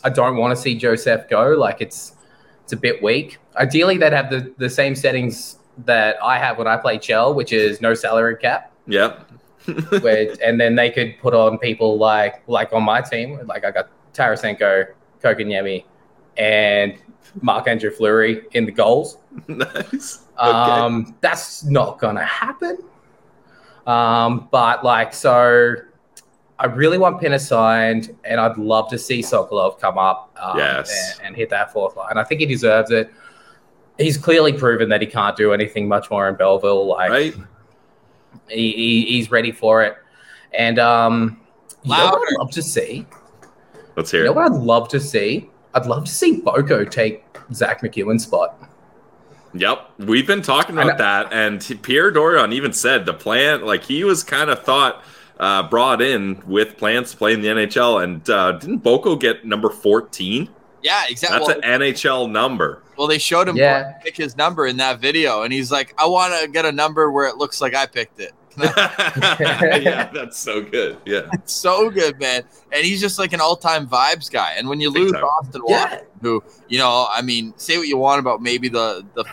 [0.04, 1.52] I don't want to see Joseph go.
[1.52, 2.16] Like it's
[2.66, 3.38] it's a bit weak.
[3.56, 7.54] Ideally, they'd have the the same settings that I have when I play Chell, which
[7.54, 9.32] is no salary cap Yep.
[10.02, 13.72] where, and then they could put on people like like on my team, like I
[13.72, 14.88] got Tarasenko,
[15.24, 15.86] Kotkaniemi,
[16.38, 16.96] and
[17.42, 19.18] Marc-Andre Fleury in the goals.
[19.48, 20.26] nice.
[20.38, 22.78] Um, that's not gonna happen.
[23.88, 25.76] Um, but like so,
[26.60, 31.18] I really want Pinner signed, and I'd love to see Sokolov come up um, Yes.
[31.20, 32.18] and, and hit that fourth line.
[32.18, 33.12] I think he deserves it.
[33.98, 36.86] He's clearly proven that he can't do anything much more in Belleville.
[36.88, 37.36] Like Right.
[38.50, 39.98] He, he, he's ready for it.
[40.58, 41.42] And um,
[41.84, 43.06] you know what I'd love to see?
[43.96, 44.36] Let's You hear know it.
[44.36, 45.50] what I'd love to see?
[45.74, 48.58] I'd love to see Boko take Zach McEwen's spot.
[49.54, 54.04] Yep, we've been talking about that, and Pierre Dorion even said the plan, like he
[54.04, 55.02] was kind of thought
[55.40, 59.46] uh, brought in with plans to play in the NHL, and uh, didn't Boko get
[59.46, 60.50] number fourteen?
[60.86, 61.40] Yeah, exactly.
[61.40, 62.84] That's Well, an NHL number.
[62.96, 63.94] well, they showed him Yeah.
[64.04, 67.12] pick his number in that video, and he's like, "I want to get a number
[67.12, 70.98] where it looks like I picked it." yeah, that's so good.
[71.06, 72.44] Yeah, It's so good, man.
[72.72, 74.54] And he's just like an all-time vibes guy.
[74.58, 75.24] And when you Big lose time.
[75.24, 75.84] Austin Yeah.
[75.84, 79.26] Watson, who you know, I mean, say what you want about maybe the the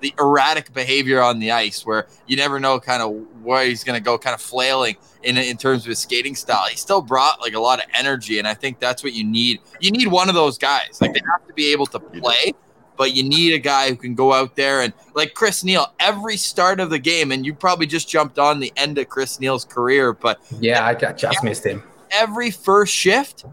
[0.00, 3.98] the erratic behavior on the ice, where you never know kind of where he's going
[3.98, 6.66] to go, kind of flailing in in terms of his skating style.
[6.68, 9.60] He still brought like a lot of energy, and I think that's what you need.
[9.80, 10.98] You need one of those guys.
[11.00, 12.52] Like they have to be able to play.
[12.96, 16.36] But you need a guy who can go out there and like Chris Neil, every
[16.36, 19.64] start of the game, and you probably just jumped on the end of Chris Neil's
[19.64, 21.82] career, but Yeah, I got- just missed him.
[22.10, 23.46] every first shift,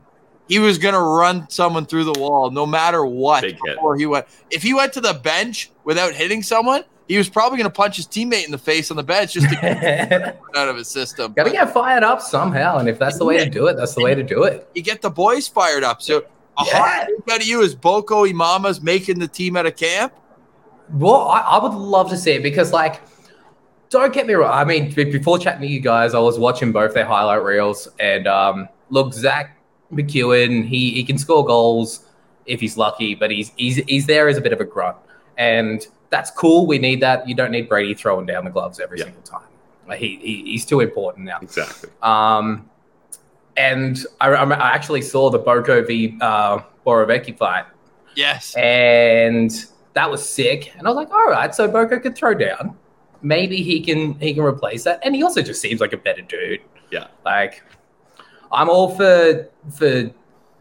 [0.47, 3.41] he was gonna run someone through the wall, no matter what.
[3.41, 3.75] Big hit.
[3.75, 7.57] Before he went, if he went to the bench without hitting someone, he was probably
[7.57, 10.67] gonna punch his teammate in the face on the bench just to get it out
[10.69, 11.33] of his system.
[11.33, 13.95] Got to get fired up somehow, and if that's the way to do it, that's
[13.95, 14.67] the way to do it.
[14.73, 16.01] you get the boys fired up.
[16.01, 16.23] So
[16.59, 16.77] a Yeah.
[16.83, 20.13] hard look out of you is Boko Imama's making the team out of camp.
[20.91, 23.01] Well, I, I would love to see it because, like,
[23.89, 24.51] don't get me wrong.
[24.51, 28.25] I mean, before chatting to you guys, I was watching both their highlight reels, and
[28.27, 29.56] um, look, Zach
[29.91, 32.05] McEwen, he he can score goals
[32.45, 34.97] if he's lucky, but he's he's he's there as a bit of a grunt,
[35.37, 36.65] and that's cool.
[36.67, 37.27] We need that.
[37.27, 39.05] You don't need Brady throwing down the gloves every Yeah.
[39.05, 39.47] single time.
[39.87, 41.39] Like, he, he he's too important now.
[41.41, 41.89] exactly.
[42.01, 42.69] Um,
[43.55, 47.65] and I, I I actually saw the Boko v uh, Borowiecki fight,
[48.15, 48.53] Yes.
[48.55, 49.51] and
[49.93, 50.73] that was sick.
[50.77, 52.77] And I was like, all right, so Boko could throw down.
[53.21, 54.99] Maybe he can he can replace that.
[55.03, 56.61] And he also just seems like a better dude.
[56.91, 57.07] Yeah.
[57.25, 57.63] Like
[58.51, 60.11] I'm all for for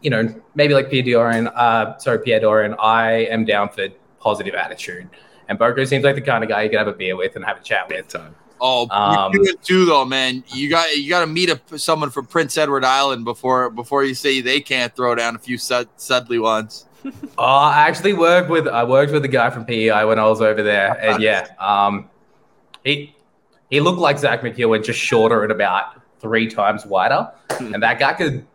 [0.01, 3.87] you know, maybe like Pierre Dorion, uh sorry, Pierre Dorion, I am down for
[4.19, 5.09] positive attitude.
[5.49, 7.45] And Boko seems like the kind of guy you can have a beer with and
[7.45, 8.07] have a chat with.
[8.09, 8.35] time.
[8.59, 10.43] Oh, Um, you do it too, though, man.
[10.47, 14.13] You got you got to meet a, someone from Prince Edward Island before before you
[14.13, 16.85] say they can't throw down a few sud, Sudley ones.
[17.05, 20.41] Oh, I actually worked with I worked with a guy from PEI when I was
[20.41, 22.09] over there, and yeah, um,
[22.83, 23.15] he
[23.69, 27.73] he looked like Zach McEwen, just shorter and about three times wider, hmm.
[27.73, 28.45] and that guy could.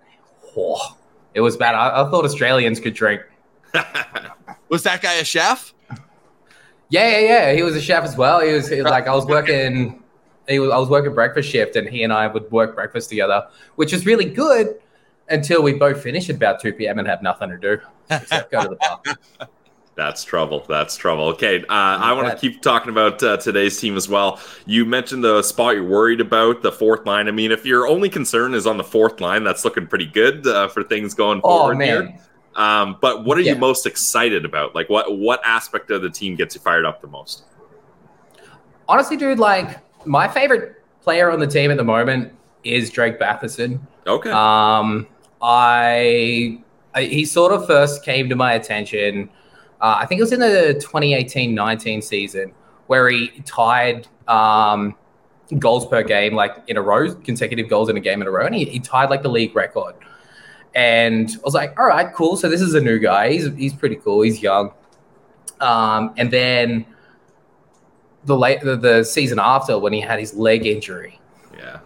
[0.57, 0.97] Oh,
[1.35, 1.75] it was bad.
[1.75, 3.23] I, I thought Australians could drink.
[4.69, 5.75] Was that guy a chef?
[6.89, 7.53] Yeah, yeah, yeah.
[7.55, 8.41] He was a chef as well.
[8.41, 10.03] He was, he was like I was working.
[10.47, 13.49] He was I was working breakfast shift, and he and I would work breakfast together,
[13.77, 14.79] which was really good
[15.29, 16.99] until we both finish at about two p.m.
[16.99, 17.79] and have nothing to do
[18.11, 19.49] except go to the bar.
[19.95, 20.65] That's trouble.
[20.69, 21.25] That's trouble.
[21.29, 24.41] Okay, uh, I want to keep talking about uh, today's team as well.
[24.65, 27.29] You mentioned the spot you're worried about, the fourth line.
[27.29, 30.47] I mean, if your only concern is on the fourth line, that's looking pretty good
[30.47, 32.05] uh, for things going Oh forward here.
[32.05, 32.19] man,
[32.57, 34.75] Um, but what are you most excited about?
[34.75, 37.45] Like, what what aspect of the team gets you fired up the most?
[38.89, 42.33] honestly, dude, like my favorite player on the team at the moment
[42.65, 43.81] is Drake Batherson.
[44.07, 45.07] Okay, Um,
[45.41, 46.61] I,
[46.95, 49.31] I he sort of first came to my attention.
[49.83, 52.53] Uh, I think it was in the 2018-19 season
[52.87, 54.95] where he tied um,
[55.59, 58.47] goals per game like in a row, consecutive goals in a game in a row,
[58.47, 59.95] and he, he tied like the league record.
[60.75, 62.37] And I was like, all right, cool.
[62.37, 63.33] So this is a new guy.
[63.33, 64.23] He's he's pretty cool.
[64.23, 64.73] He's young.
[65.61, 66.87] Um, and then
[68.25, 71.21] the late the, the season after when he had his leg injury,
[71.59, 71.81] yeah,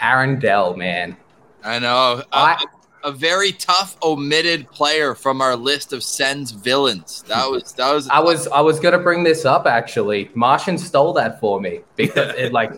[0.00, 1.16] Aaron Dell, man.
[1.62, 2.22] I know.
[2.32, 2.64] I-
[3.08, 7.24] a very tough omitted player from our list of Sens villains.
[7.26, 8.08] That was that was.
[8.08, 10.30] I was I was gonna bring this up actually.
[10.34, 12.72] Martian stole that for me because it like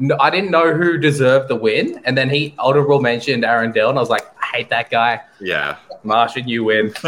[0.00, 3.88] no, I didn't know who deserved the win, and then he honorable mentioned Aaron Dell,
[3.90, 5.20] and I was like, I hate that guy.
[5.40, 5.76] yeah.
[6.04, 6.94] Martian, you win.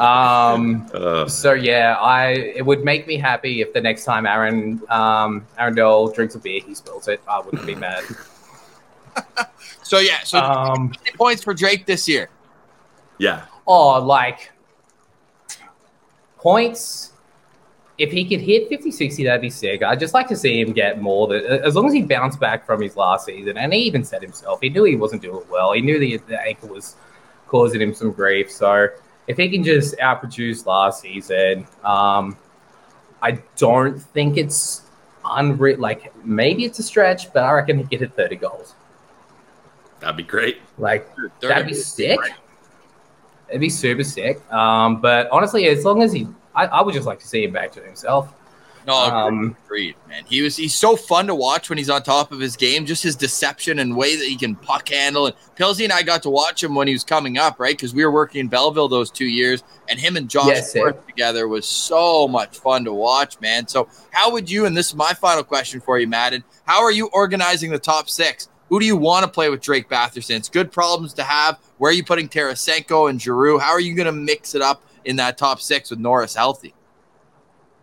[0.00, 4.82] Um, Uh, so yeah, I it would make me happy if the next time Aaron
[4.88, 7.20] um, Aaron Dell drinks a beer, he spills it.
[7.28, 8.02] I wouldn't be mad.
[9.86, 10.20] so yeah.
[10.24, 12.28] So Um, points for Drake this year.
[13.18, 14.50] yeah, oh, like
[16.38, 17.12] points.
[17.98, 19.82] If he could hit 50 60, that'd be sick.
[19.82, 21.28] I'd just like to see him get more.
[21.28, 23.56] Than, as long as he bounced back from his last season.
[23.56, 25.72] And he even said himself, he knew he wasn't doing well.
[25.72, 26.96] He knew the, the ankle was
[27.48, 28.50] causing him some grief.
[28.52, 28.88] So
[29.28, 32.36] if he can just outproduce last season, um,
[33.22, 34.82] I don't think it's
[35.24, 35.78] unreal.
[35.78, 38.74] Like maybe it's a stretch, but I reckon he could hit 30 goals.
[40.06, 40.58] That'd be great.
[40.78, 41.08] Like
[41.40, 42.20] They're That'd be sick.
[43.48, 44.40] It'd be super sick.
[44.52, 47.52] Um, but honestly, as long as he, I, I would just like to see him
[47.52, 48.32] back to himself.
[48.86, 50.22] No, Um, agreed, man.
[50.26, 52.86] He was he's so fun to watch when he's on top of his game.
[52.86, 55.26] Just his deception and way that he can puck handle.
[55.26, 57.76] And Pilsy and I got to watch him when he was coming up, right?
[57.76, 60.92] Because we were working in Belleville those two years, and him and Josh Yes, sir.
[60.92, 63.66] Together was so much fun to watch, man.
[63.66, 64.66] So, how would you?
[64.66, 66.44] And this is my final question for you, Madden.
[66.64, 68.48] How are you organizing the top six?
[68.68, 70.36] Who do you want to play with Drake Batherson?
[70.36, 71.58] It's good problems to have.
[71.78, 73.58] Where are you putting Tarasenko and Giroux?
[73.58, 76.74] How are you going to mix it up in that top six with Norris healthy?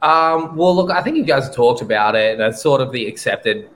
[0.01, 2.37] Um, well, look, I think you guys talked about it.
[2.37, 3.69] That's sort of the accepted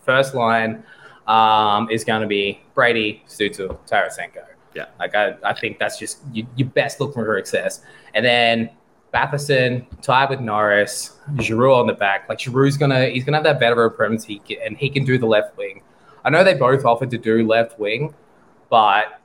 [0.00, 0.82] first line
[1.26, 4.46] um, is going to be Brady, Sutu, Tarasenko.
[4.74, 4.86] Yeah.
[4.98, 7.82] Like, I, I think that's just you, your best look for her success.
[8.14, 8.70] And then
[9.12, 12.28] Batherson tied with Norris, Giroux on the back.
[12.28, 15.04] Like, Giroux's going to, he's going to have that better he can, and he can
[15.04, 15.82] do the left wing.
[16.24, 18.14] I know they both offered to do left wing,
[18.70, 19.20] but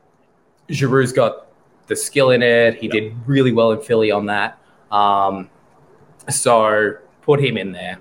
[0.69, 1.47] Giroux's got
[1.87, 2.75] the skill in it.
[2.75, 2.91] He Yeah.
[2.93, 4.57] did really well in Philly on that.
[4.91, 5.49] Um,
[6.29, 7.97] so put him in there.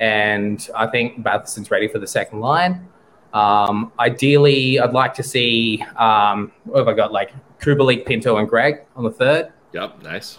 [0.00, 2.88] And I think Batherson's ready for the second line.
[3.34, 7.12] Um, ideally, I'd like to see um, what have I got?
[7.12, 9.52] Like Kubalik, Pinto, and Greig on the third.
[9.72, 10.38] Yep, nice.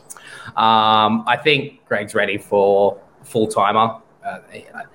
[0.58, 3.98] Um, I think Greig's ready for full timer.
[4.26, 4.40] Uh,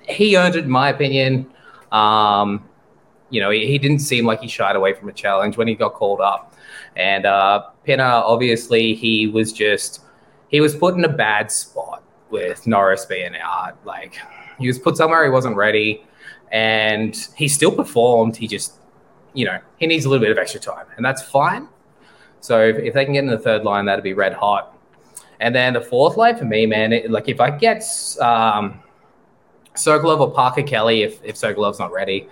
[0.07, 1.49] he earned it, in my opinion.
[1.91, 2.63] Um,
[3.29, 5.75] you know, he, he didn't seem like he shied away from a challenge when he
[5.75, 6.53] got called up.
[6.95, 10.01] And uh, Pinto, obviously, he was just
[10.49, 13.77] he was put in a bad spot with Norris being out.
[13.85, 14.17] Like
[14.57, 16.03] he was put somewhere he wasn't ready,
[16.51, 18.35] and he still performed.
[18.35, 18.75] He just,
[19.33, 21.67] you know, he needs a little bit of extra time, and that's fine.
[22.39, 24.77] So if, if they can get in the third line, that'd be red hot.
[25.39, 27.83] And then the fourth line for me, man, it, like if I get
[28.19, 28.81] um,
[29.75, 32.27] Sokolov or Parker Kelly, if if Sokolov's not ready,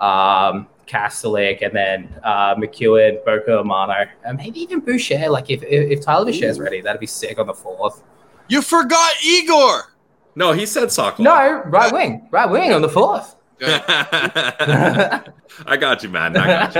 [0.00, 5.28] um, Kastelic, and then uh, MacEwen, Boko Imama, and maybe even Boucher.
[5.28, 8.02] Like if if, if Tyler Boucher's ready, that'd be sick on the fourth.
[8.48, 9.92] You forgot Egor.
[10.34, 11.24] No, he said Sokol.
[11.24, 13.34] No, right wing, right wing on the fourth.
[15.66, 16.36] I got you, man.
[16.36, 16.74] I got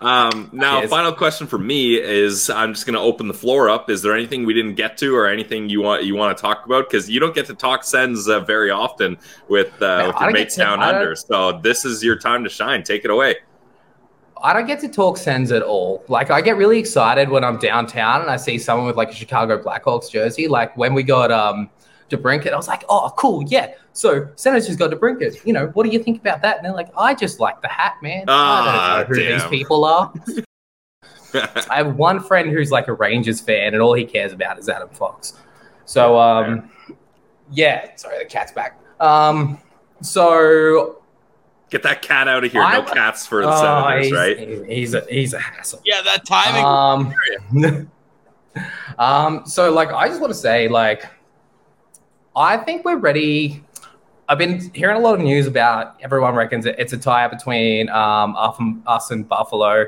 [0.00, 0.06] you.
[0.06, 0.90] Um, now, Yes.
[0.90, 3.90] final question for me is: I'm just going to open the floor up.
[3.90, 6.64] Is there anything we didn't get to, or anything you want you want to talk
[6.64, 6.88] about?
[6.88, 9.18] Because you don't get to talk Sens uh, very often
[9.48, 11.14] with uh, with your mates to- down under.
[11.14, 12.82] So this is your time to shine.
[12.82, 13.36] Take it away.
[14.44, 16.02] I don't get to talk Sens at all.
[16.08, 19.14] Like I get really excited when I'm downtown and I see someone with like a
[19.14, 20.48] Chicago Blackhawks jersey.
[20.48, 21.70] Like when we got um
[22.12, 23.74] DeBrincat, I was like, oh, cool, yeah.
[23.92, 25.44] So Senators just got DeBrincat.
[25.44, 26.56] You know, what do you think about that?
[26.56, 28.24] And they're like, I just like the hat, man.
[28.28, 30.12] Ah, I don't know who these people are.
[31.70, 34.68] I have one friend who's like a Rangers fan, and all he cares about is
[34.68, 35.34] Adam Fox.
[35.86, 36.70] So, um,
[37.50, 37.96] yeah.
[37.96, 38.78] Sorry, the cat's back.
[39.00, 39.58] Um,
[40.02, 41.02] so
[41.70, 42.60] Get that cat out of here.
[42.60, 44.68] No I'm- cats for the oh, Senators, he's, right?
[44.68, 45.80] He's a he's a hassle.
[45.86, 46.64] Yeah, that timing.
[47.56, 47.88] Um,
[48.98, 51.06] Um, so like I just want to say, like,
[52.34, 53.62] I think we're ready.
[54.28, 57.88] I've been hearing a lot of news about everyone reckons it- it's a tie between
[57.90, 59.86] um, us and- us and Buffalo.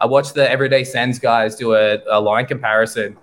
[0.00, 3.16] I watched the Everyday Sens guys do a, a line comparison.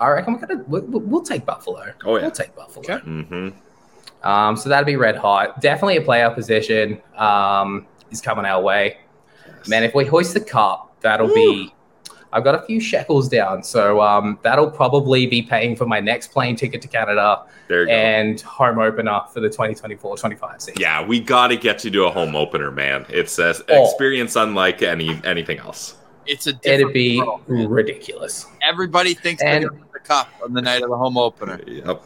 [0.00, 1.92] I reckon we're gonna we'll, we'll take Buffalo.
[2.04, 2.22] Oh, yeah.
[2.22, 2.84] we'll take Buffalo.
[2.84, 2.98] Okay.
[3.04, 3.48] hmm
[4.22, 5.60] Um, so that'd be red hot.
[5.60, 8.98] Definitely a playoff position um, is coming our way.
[9.66, 11.74] Man, if we hoist the cup, that'll be.
[12.32, 16.30] I've got a few shekels down, so um, that'll probably be paying for my next
[16.30, 17.92] plane ticket to Canada There you go.
[17.92, 20.74] and home opener for the 2024-25 season.
[20.80, 23.06] Yeah, we got to get you to a home opener, man.
[23.08, 23.84] It's an Oh.
[23.84, 25.94] experience unlike any anything else.
[26.26, 27.40] It's a different It'd be world.
[27.48, 28.46] ridiculous.
[28.62, 31.16] Everybody thinks And- they're going to win the cup on the night of the home
[31.16, 31.58] opener.
[31.66, 32.02] Yep.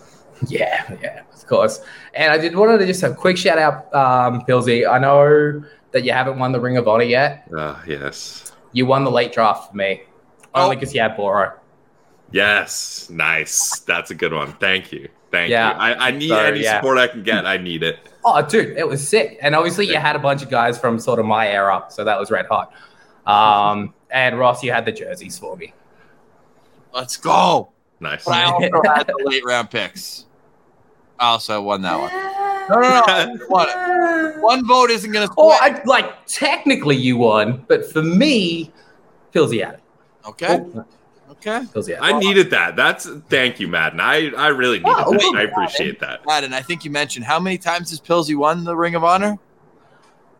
[0.48, 1.80] Yeah, yeah, of course.
[2.14, 4.88] And I did wanted to just have a quick shout out, um, Pilsy.
[4.88, 5.62] I know
[5.92, 7.48] that you haven't won the Ring of Honor yet.
[7.56, 8.52] Uh, yes.
[8.72, 10.11] You won the late draft for me, only
[10.54, 10.70] Oh.
[10.70, 11.52] because you had Boro.
[12.30, 13.08] Yes.
[13.10, 13.80] Nice.
[13.80, 14.52] That's a good one.
[14.54, 15.08] Thank you.
[15.30, 15.72] Thank Yeah.
[15.74, 15.78] you.
[15.80, 16.76] I, I need So, any yeah.
[16.80, 17.46] support I can get.
[17.46, 17.98] I need it.
[18.24, 19.36] Oh, dude, it was sick.
[19.42, 22.20] And obviously, you had a bunch of guys from sort of my era, so that
[22.20, 22.72] was red hot.
[23.26, 25.74] Um, and Ross, you had the jerseys for me.
[26.94, 27.72] Let's go.
[27.98, 28.24] Nice.
[28.24, 30.26] But I also had the late round picks.
[31.18, 32.12] I also won that one.
[32.70, 33.02] No, no, no.
[33.08, 33.68] I won
[34.36, 34.40] it.
[34.40, 35.58] One vote isn't going to Oh.
[35.60, 38.72] I, like technically you won, but for me,
[39.34, 39.80] Pilsy had it.
[40.26, 40.60] Okay.
[40.76, 40.84] Oh,
[41.30, 41.60] Okay.
[41.74, 42.02] Pilsy had it.
[42.02, 42.76] I needed that.
[42.76, 44.00] That's thank you, Madden.
[44.00, 45.18] I, I really needed Oh, that.
[45.18, 46.24] well, I appreciate that.
[46.26, 49.38] Madden, I think you mentioned how many times has Pilsy won the Ring of Honor?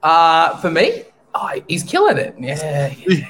[0.03, 1.05] Uh, for me,
[1.35, 2.35] oh, he's killing it.
[2.39, 3.27] Yeah, yeah.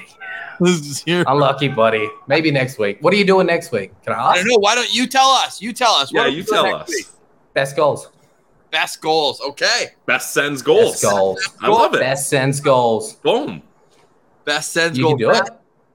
[0.65, 1.23] Zero.
[1.27, 2.07] unlucky, buddy.
[2.27, 2.97] Maybe next week.
[3.01, 3.91] What are you doing next week?
[4.03, 4.57] Can I I don't know.
[4.59, 5.61] Why don't you tell us?
[5.61, 6.13] You tell us.
[6.13, 6.89] What Yeah, you tell us.
[6.89, 7.05] week?
[7.53, 8.09] Best goals.
[8.71, 9.39] Best goals.
[9.41, 9.87] Okay.
[10.05, 11.01] Best Sens goals.
[11.01, 11.49] Best goals.
[11.61, 11.99] I love it.
[12.01, 13.13] Best Sens goals.
[13.15, 13.61] Boom.
[14.45, 15.13] Best Sens You goals.
[15.13, 15.49] can do it.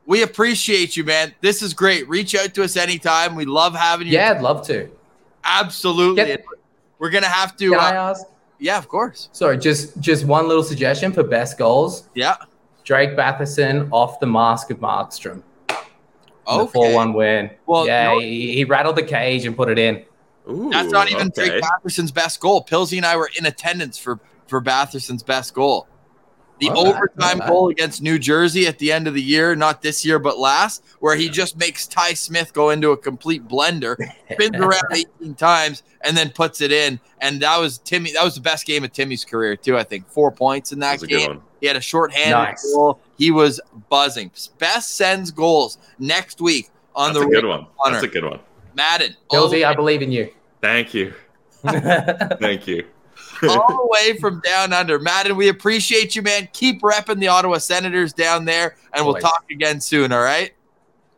[0.09, 1.34] Matt, We appreciate you, man.
[1.40, 2.09] This is great.
[2.09, 3.34] Reach out to us anytime.
[3.34, 4.14] We love having you.
[4.14, 4.88] Yeah, I'd love to.
[5.44, 6.24] absolutely.
[6.24, 6.44] Get-
[6.98, 7.70] We're gonna have to.
[7.70, 8.24] Can I Uh, ask?
[8.59, 9.28] yeah, of course.
[9.32, 12.09] Sorry, just just one little suggestion for best goals.
[12.14, 12.34] Yeah.
[12.84, 15.42] Drake Batherson off the mask of Markstrom.
[15.70, 16.64] Okay.
[16.64, 17.50] The 4 1 win.
[17.66, 20.02] Well, yeah, no- he, he rattled the cage and put it in.
[20.50, 21.50] Ooh, That's not even okay.
[21.50, 22.64] Drake Batherson's best goal.
[22.64, 25.86] Pilsy and I were in attendance for for Batherson's best goal.
[26.61, 27.48] The All right, overtime all right.
[27.48, 30.82] goal against New Jersey at the end of the year, not this year but last,
[31.00, 33.96] where he just makes Ty Smith go into a complete blender,
[34.32, 36.98] spins around 18 times, and then puts it in.
[37.20, 38.12] And that was Timmy.
[38.12, 39.76] That was the best game of Timmy's career too.
[39.78, 41.42] I think four points in that That's a good game.
[41.61, 42.72] He had a shorthanded Nice.
[42.74, 43.00] goal.
[43.16, 44.30] He was buzzing.
[44.59, 47.66] Best Sens goals next week on That's the a good one.
[47.84, 47.92] Honor.
[47.94, 48.40] That's a good one.
[48.74, 49.16] Madden.
[49.30, 50.32] all the Pilsy, I believe in you.
[50.61, 51.14] Thank you.
[51.64, 52.84] Thank you.
[53.43, 54.99] All the way from down under.
[54.99, 56.49] Madden, we appreciate you, man.
[56.53, 59.24] Keep repping the Ottawa Senators down there, and we'll Always.
[59.24, 60.53] talk again soon, all right?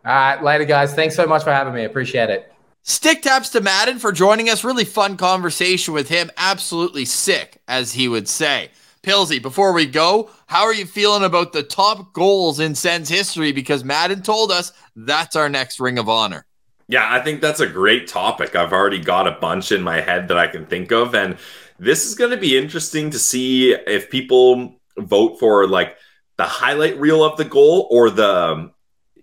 [0.05, 0.95] All right, later, guys.
[0.95, 1.85] Thanks so much for having me.
[1.85, 2.53] Appreciate it.
[2.83, 4.64] Stick taps to Madden for joining us.
[4.64, 6.31] Really fun conversation with him.
[6.37, 8.71] Absolutely sick, as he would say.
[9.03, 13.53] Pilsy, before we go, how are you feeling about the top goals in Sens history?
[13.53, 16.45] Because Madden told us that's our next Ring of Honor.
[16.89, 18.57] Yeah, I think that's a great topic.
[18.57, 21.14] I've already got a bunch in my head that I can think of.
[21.14, 21.39] And
[21.81, 25.97] this is going to be interesting to see if people vote for like
[26.37, 28.70] the highlight reel of the goal or the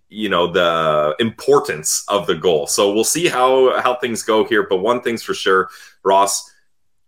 [0.09, 2.65] you know the importance of the goal.
[2.65, 5.69] So we'll see how how things go here but one thing's for sure
[6.03, 6.51] ross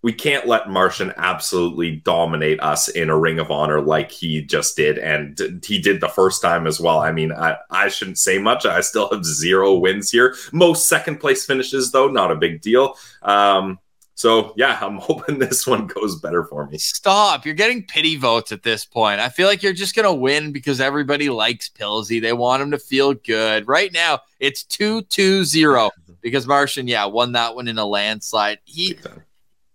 [0.01, 4.77] we can't let martian absolutely dominate us in a ring of honor like he just
[4.77, 6.99] did and he did the first time as well.
[6.99, 8.67] I mean i, I shouldn't say much.
[8.67, 10.35] I still have zero wins here.
[10.51, 12.95] Most second place finishes though not a big deal.
[13.23, 13.79] Um
[14.19, 17.45] so yeah i'm hoping this one goes better for me Stop.
[17.45, 19.21] You're getting pity votes at this point.
[19.21, 22.21] I feel like you're just going to win because everybody likes Pilsy.
[22.21, 23.67] They want him to feel good.
[23.67, 25.89] Right now, it's 2 2 0
[26.21, 28.59] because Martian, yeah, won that one in a landslide.
[28.65, 28.97] He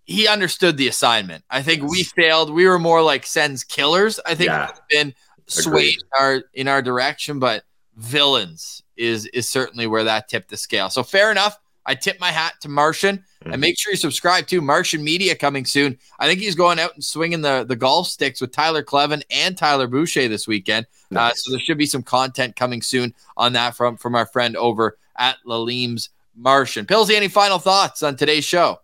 [0.04, 1.44] he understood the assignment.
[1.48, 2.52] I think we failed.
[2.52, 4.20] We were more like Sens killers.
[4.26, 4.70] I think Yeah.
[4.90, 5.14] been
[5.46, 7.64] swayed in our in our direction, but
[7.96, 10.90] villains is is certainly where that tipped the scale.
[10.90, 11.58] So fair enough.
[11.86, 13.24] I tip my hat to Martian.
[13.46, 15.98] And make sure you subscribe to Martian Media coming soon.
[16.18, 19.54] I think he's going out and swinging the, the golf sticks with Tyler Kleven and
[19.54, 20.86] Tyler Boucher this weekend.
[21.14, 24.56] Uh, so there should be some content coming soon on that from, from our friend
[24.56, 26.86] over at Lalim's Martian.
[26.86, 28.80] Pilsy, any final thoughts on today's show?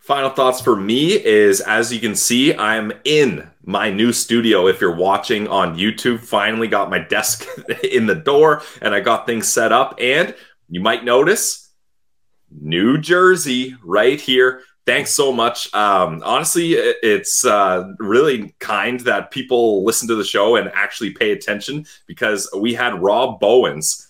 [0.00, 4.66] Final thoughts for me is as you can see, I'm in my new studio.
[4.66, 7.46] If you're watching on YouTube, finally got my desk
[7.84, 9.96] in the door and I got things set up.
[10.00, 10.34] And
[10.70, 11.67] you might notice
[12.50, 14.62] New Jersey right here.
[14.86, 15.72] Thanks so much.
[15.74, 21.32] Um, honestly, it's uh, really kind that people listen to the show and actually pay
[21.32, 24.08] attention because we had Rob Bowens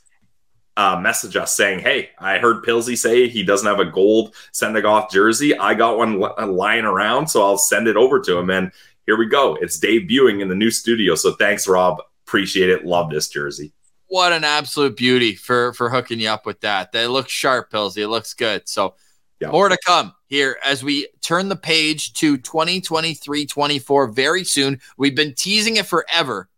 [0.76, 4.76] uh, message us saying, "Hey, I heard Pilsy say he doesn't have a gold send
[4.84, 5.58] off jersey.
[5.58, 8.70] I got one li- lying around, so I'll send it over to him." And
[9.04, 9.56] here we go.
[9.56, 11.16] It's debuting in the new studio.
[11.16, 12.00] So thanks, Rob.
[12.26, 12.84] Appreciate it.
[12.84, 13.72] Love this jersey.
[14.08, 16.92] What an absolute beauty for for hooking you up with that.
[16.92, 17.98] That looks sharp, Pilsy.
[17.98, 18.68] It looks good.
[18.68, 18.94] So
[19.40, 19.50] Yeah.
[19.50, 24.80] more to come here as we turn the page to 2023-24 very soon.
[24.96, 26.48] We've been teasing it forever.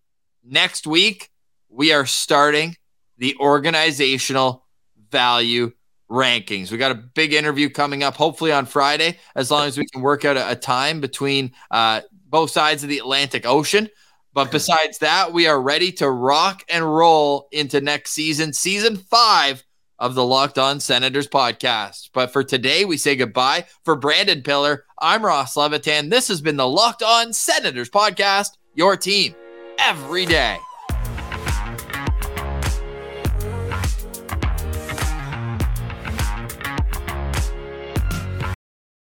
[0.44, 1.30] Next week,
[1.68, 2.76] we are starting
[3.18, 4.64] the organizational
[5.10, 5.72] value
[6.10, 6.70] rankings.
[6.70, 10.00] We got a big interview coming up, hopefully on Friday, as long as we can
[10.02, 13.88] work out a, a time between uh, both sides of the Atlantic Ocean.
[14.32, 19.64] But besides that, we are ready to rock and roll into next season, season five
[19.98, 22.10] of the Locked On Senators podcast.
[22.14, 23.66] But for today, we say goodbye.
[23.84, 26.08] For Brandon Piller, I'm Ross Levitan.
[26.08, 29.34] This has been the Locked On Senators podcast, your team
[29.78, 30.58] every day.